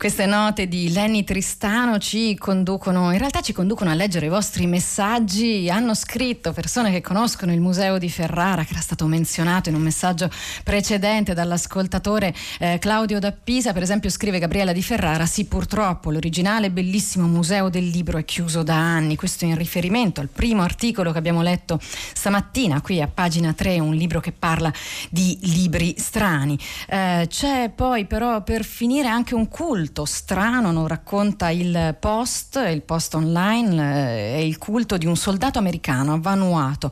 Queste 0.04 0.26
note 0.26 0.68
di 0.68 0.92
Lenny 0.92 1.24
Tristano 1.24 1.98
ci 1.98 2.36
conducono, 2.38 3.14
in 3.14 3.18
realtà 3.18 3.40
ci 3.40 3.54
conducono 3.54 3.90
a 3.90 3.94
leggere 3.94 4.26
i 4.26 4.30
vostri 4.30 4.66
messaggi. 4.66 5.70
Hanno 5.70 5.94
scritto 5.94 6.52
persone 6.52 6.92
che 6.92 7.00
conoscono 7.00 7.54
il 7.54 7.62
museo 7.62 7.98
di 7.98 8.10
Ferrara, 8.10 8.66
che 8.66 8.74
era 8.74 8.82
stato 8.82 9.08
menzionato 9.08 9.70
in 9.70 9.76
un 9.76 9.82
messaggio 9.82 10.30
precedente 10.66 11.34
dall'ascoltatore 11.34 12.36
eh, 12.60 12.80
Claudio 12.80 13.20
da 13.20 13.32
Pisa. 13.32 13.72
Per 13.72 13.82
esempio, 13.82 14.10
scrive 14.10 14.40
Gabriella 14.40 14.74
di 14.74 14.84
Ferrara: 14.84 15.26
Sì, 15.26 15.46
purtroppo 15.46 16.12
l'originale 16.12 16.70
bellissimo 16.70 17.26
museo 17.26 17.70
del 17.70 17.88
libro 17.88 18.18
è 18.18 18.26
chiuso 18.26 18.62
da 18.62 18.76
anni. 18.76 19.16
Questo 19.16 19.46
in 19.46 19.56
riferimento 19.56 20.20
al 20.20 20.28
primo 20.28 20.64
articolo 20.64 21.14
che 21.14 21.18
abbiamo 21.18 21.42
letto 21.42 21.80
stamattina, 21.82 22.82
qui 22.82 23.02
a 23.02 23.08
pagina 23.08 23.54
3, 23.54 23.80
un 23.80 23.96
libro 23.96 24.20
che 24.20 24.34
parla 24.34 24.70
di 25.10 25.40
libri 25.44 25.96
strani. 25.98 26.60
Eh, 26.90 27.26
c'è 27.30 27.72
poi, 27.74 28.04
però, 28.04 28.44
per 28.44 28.66
finire 28.66 29.08
anche 29.08 29.34
un 29.34 29.48
culto 29.48 29.92
culto 29.94 30.06
strano, 30.06 30.72
non 30.72 30.88
racconta 30.88 31.52
il 31.52 31.96
post, 32.00 32.56
il 32.68 32.82
post 32.82 33.14
online, 33.14 34.34
eh, 34.34 34.36
è 34.38 34.40
il 34.40 34.58
culto 34.58 34.98
di 34.98 35.06
un 35.06 35.16
soldato 35.16 35.60
americano 35.60 36.14
a 36.14 36.18
Vanuatu. 36.20 36.90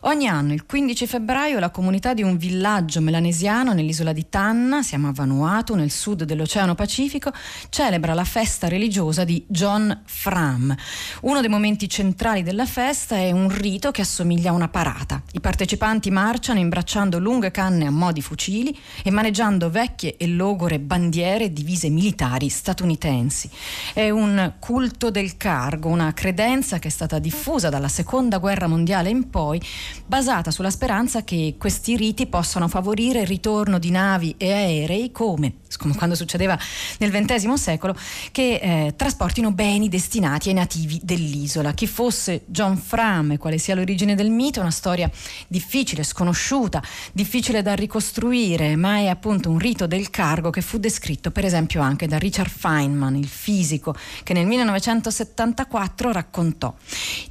Ogni 0.00 0.28
anno, 0.28 0.52
il 0.52 0.66
15 0.66 1.06
febbraio, 1.06 1.58
la 1.58 1.70
comunità 1.70 2.12
di 2.12 2.22
un 2.22 2.36
villaggio 2.36 3.00
melanesiano 3.00 3.72
nell'isola 3.72 4.12
di 4.12 4.28
Tanna, 4.28 4.82
siamo 4.82 5.08
a 5.08 5.12
Vanuatu, 5.12 5.74
nel 5.74 5.90
sud 5.90 6.24
dell'Oceano 6.24 6.74
Pacifico, 6.74 7.32
celebra 7.70 8.12
la 8.12 8.24
festa 8.24 8.68
religiosa 8.68 9.24
di 9.24 9.42
John 9.48 10.02
Fram. 10.04 10.76
Uno 11.22 11.40
dei 11.40 11.48
momenti 11.48 11.88
centrali 11.88 12.42
della 12.42 12.66
festa 12.66 13.16
è 13.16 13.30
un 13.30 13.48
rito 13.48 13.90
che 13.92 14.02
assomiglia 14.02 14.50
a 14.50 14.54
una 14.54 14.68
parata. 14.68 15.22
I 15.32 15.40
partecipanti 15.40 16.10
marciano 16.10 16.58
imbracciando 16.58 17.18
lunghe 17.18 17.50
canne 17.50 17.86
a 17.86 17.90
mo' 17.90 18.12
di 18.12 18.20
fucili 18.20 18.78
e 19.02 19.10
maneggiando 19.10 19.70
vecchie 19.70 20.18
e 20.18 20.26
logore 20.26 20.78
bandiere 20.78 21.50
divise 21.50 21.88
militari 21.88 22.40
militari 22.42 22.48
statunitensi. 22.48 23.50
È 23.92 24.10
un 24.10 24.54
culto 24.58 25.10
del 25.10 25.36
cargo, 25.36 25.88
una 25.88 26.12
credenza 26.12 26.78
che 26.78 26.88
è 26.88 26.90
stata 26.90 27.18
diffusa 27.18 27.68
dalla 27.68 27.88
seconda 27.88 28.38
guerra 28.38 28.66
mondiale 28.66 29.10
in 29.10 29.30
poi, 29.30 29.60
basata 30.06 30.50
sulla 30.50 30.70
speranza 30.70 31.22
che 31.22 31.56
questi 31.58 31.96
riti 31.96 32.26
possano 32.26 32.68
favorire 32.68 33.20
il 33.20 33.26
ritorno 33.26 33.78
di 33.78 33.90
navi 33.90 34.34
e 34.38 34.52
aerei 34.52 35.12
come, 35.12 35.54
come 35.76 35.94
quando 35.94 36.14
succedeva 36.14 36.58
nel 36.98 37.10
XX 37.10 37.52
secolo, 37.54 37.96
che 38.30 38.54
eh, 38.54 38.94
trasportino 38.96 39.52
beni 39.52 39.88
destinati 39.88 40.48
ai 40.48 40.54
nativi 40.54 41.00
dell'isola. 41.02 41.72
Chi 41.72 41.86
fosse 41.86 42.42
John 42.46 42.76
Fram 42.76 43.36
quale 43.36 43.58
sia 43.58 43.74
l'origine 43.74 44.14
del 44.14 44.30
mito 44.30 44.58
è 44.58 44.62
una 44.62 44.70
storia 44.70 45.10
difficile, 45.48 46.02
sconosciuta, 46.02 46.82
difficile 47.12 47.62
da 47.62 47.74
ricostruire, 47.74 48.76
ma 48.76 48.98
è 48.98 49.06
appunto 49.06 49.50
un 49.50 49.58
rito 49.58 49.86
del 49.86 50.10
cargo 50.10 50.50
che 50.50 50.60
fu 50.60 50.78
descritto 50.78 51.30
per 51.30 51.44
esempio 51.44 51.80
anche 51.80 52.06
da 52.06 52.18
Richard 52.18 52.50
Feynman, 52.50 53.16
il 53.16 53.28
fisico, 53.28 53.94
che 54.22 54.32
nel 54.32 54.46
1974 54.46 56.12
raccontò. 56.12 56.74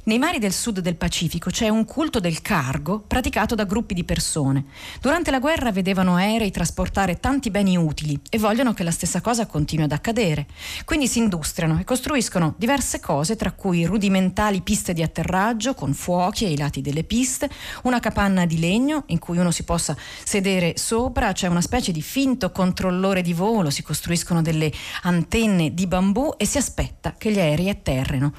Nei 0.04 0.18
mari 0.18 0.38
del 0.38 0.52
sud 0.52 0.80
del 0.80 0.96
Pacifico 0.96 1.50
c'è 1.50 1.68
un 1.68 1.84
culto 1.84 2.20
del 2.20 2.42
cargo 2.42 3.00
praticato 3.00 3.54
da 3.54 3.64
gruppi 3.64 3.94
di 3.94 4.04
persone. 4.04 4.64
Durante 5.00 5.30
la 5.30 5.38
guerra 5.38 5.72
vedevano 5.72 6.16
aerei 6.16 6.50
trasportare 6.50 7.20
tanti 7.20 7.50
beni 7.50 7.76
utili 7.76 8.18
e 8.34 8.38
vogliono 8.38 8.72
che 8.72 8.82
la 8.82 8.90
stessa 8.90 9.20
cosa 9.20 9.44
continui 9.44 9.84
ad 9.84 9.92
accadere. 9.92 10.46
Quindi 10.86 11.06
si 11.06 11.18
industriano 11.18 11.78
e 11.78 11.84
costruiscono 11.84 12.54
diverse 12.56 12.98
cose, 12.98 13.36
tra 13.36 13.52
cui 13.52 13.84
rudimentali 13.84 14.62
piste 14.62 14.94
di 14.94 15.02
atterraggio 15.02 15.74
con 15.74 15.92
fuochi 15.92 16.46
ai 16.46 16.56
lati 16.56 16.80
delle 16.80 17.04
piste, 17.04 17.50
una 17.82 18.00
capanna 18.00 18.46
di 18.46 18.58
legno 18.58 19.04
in 19.08 19.18
cui 19.18 19.36
uno 19.36 19.50
si 19.50 19.64
possa 19.64 19.94
sedere 20.24 20.78
sopra, 20.78 21.32
c'è 21.32 21.46
una 21.48 21.60
specie 21.60 21.92
di 21.92 22.00
finto 22.00 22.50
controllore 22.52 23.20
di 23.20 23.34
volo, 23.34 23.68
si 23.68 23.82
costruiscono 23.82 24.40
delle 24.40 24.72
antenne 25.02 25.74
di 25.74 25.86
bambù 25.86 26.32
e 26.38 26.46
si 26.46 26.56
aspetta 26.56 27.14
che 27.18 27.30
gli 27.30 27.38
aerei 27.38 27.68
atterrino. 27.68 28.32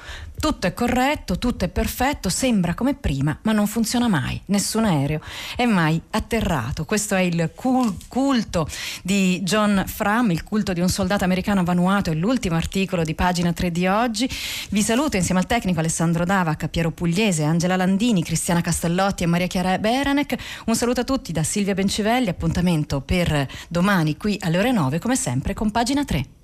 Tutto 0.44 0.66
è 0.66 0.74
corretto, 0.74 1.38
tutto 1.38 1.64
è 1.64 1.70
perfetto, 1.70 2.28
sembra 2.28 2.74
come 2.74 2.92
prima, 2.92 3.34
ma 3.44 3.52
non 3.52 3.66
funziona 3.66 4.08
mai. 4.08 4.38
Nessun 4.48 4.84
aereo 4.84 5.22
è 5.56 5.64
mai 5.64 5.98
atterrato. 6.10 6.84
Questo 6.84 7.14
è 7.14 7.20
il 7.20 7.50
culto 7.54 8.68
di 9.02 9.40
John 9.40 9.84
Fram, 9.86 10.32
il 10.32 10.44
culto 10.44 10.74
di 10.74 10.80
un 10.80 10.90
soldato 10.90 11.24
americano 11.24 11.60
a 11.60 11.64
Vanuatu, 11.64 12.10
è 12.10 12.14
l'ultimo 12.14 12.56
articolo 12.56 13.04
di 13.04 13.14
pagina 13.14 13.54
3 13.54 13.70
di 13.70 13.86
oggi. 13.86 14.28
Vi 14.68 14.82
saluto 14.82 15.16
insieme 15.16 15.40
al 15.40 15.46
tecnico 15.46 15.80
Alessandro 15.80 16.26
Davac, 16.26 16.68
Piero 16.68 16.90
Pugliese, 16.90 17.42
Angela 17.42 17.76
Landini, 17.76 18.22
Cristiana 18.22 18.60
Castellotti 18.60 19.22
e 19.22 19.26
Maria 19.26 19.46
Chiara 19.46 19.78
Beranec. 19.78 20.36
Un 20.66 20.76
saluto 20.76 21.00
a 21.00 21.04
tutti 21.04 21.32
da 21.32 21.42
Silvia 21.42 21.72
Bencivelli, 21.72 22.28
appuntamento 22.28 23.00
per 23.00 23.48
domani 23.68 24.18
qui 24.18 24.36
alle 24.40 24.58
ore 24.58 24.72
9 24.72 24.98
come 24.98 25.16
sempre 25.16 25.54
con 25.54 25.70
pagina 25.70 26.04
3. 26.04 26.43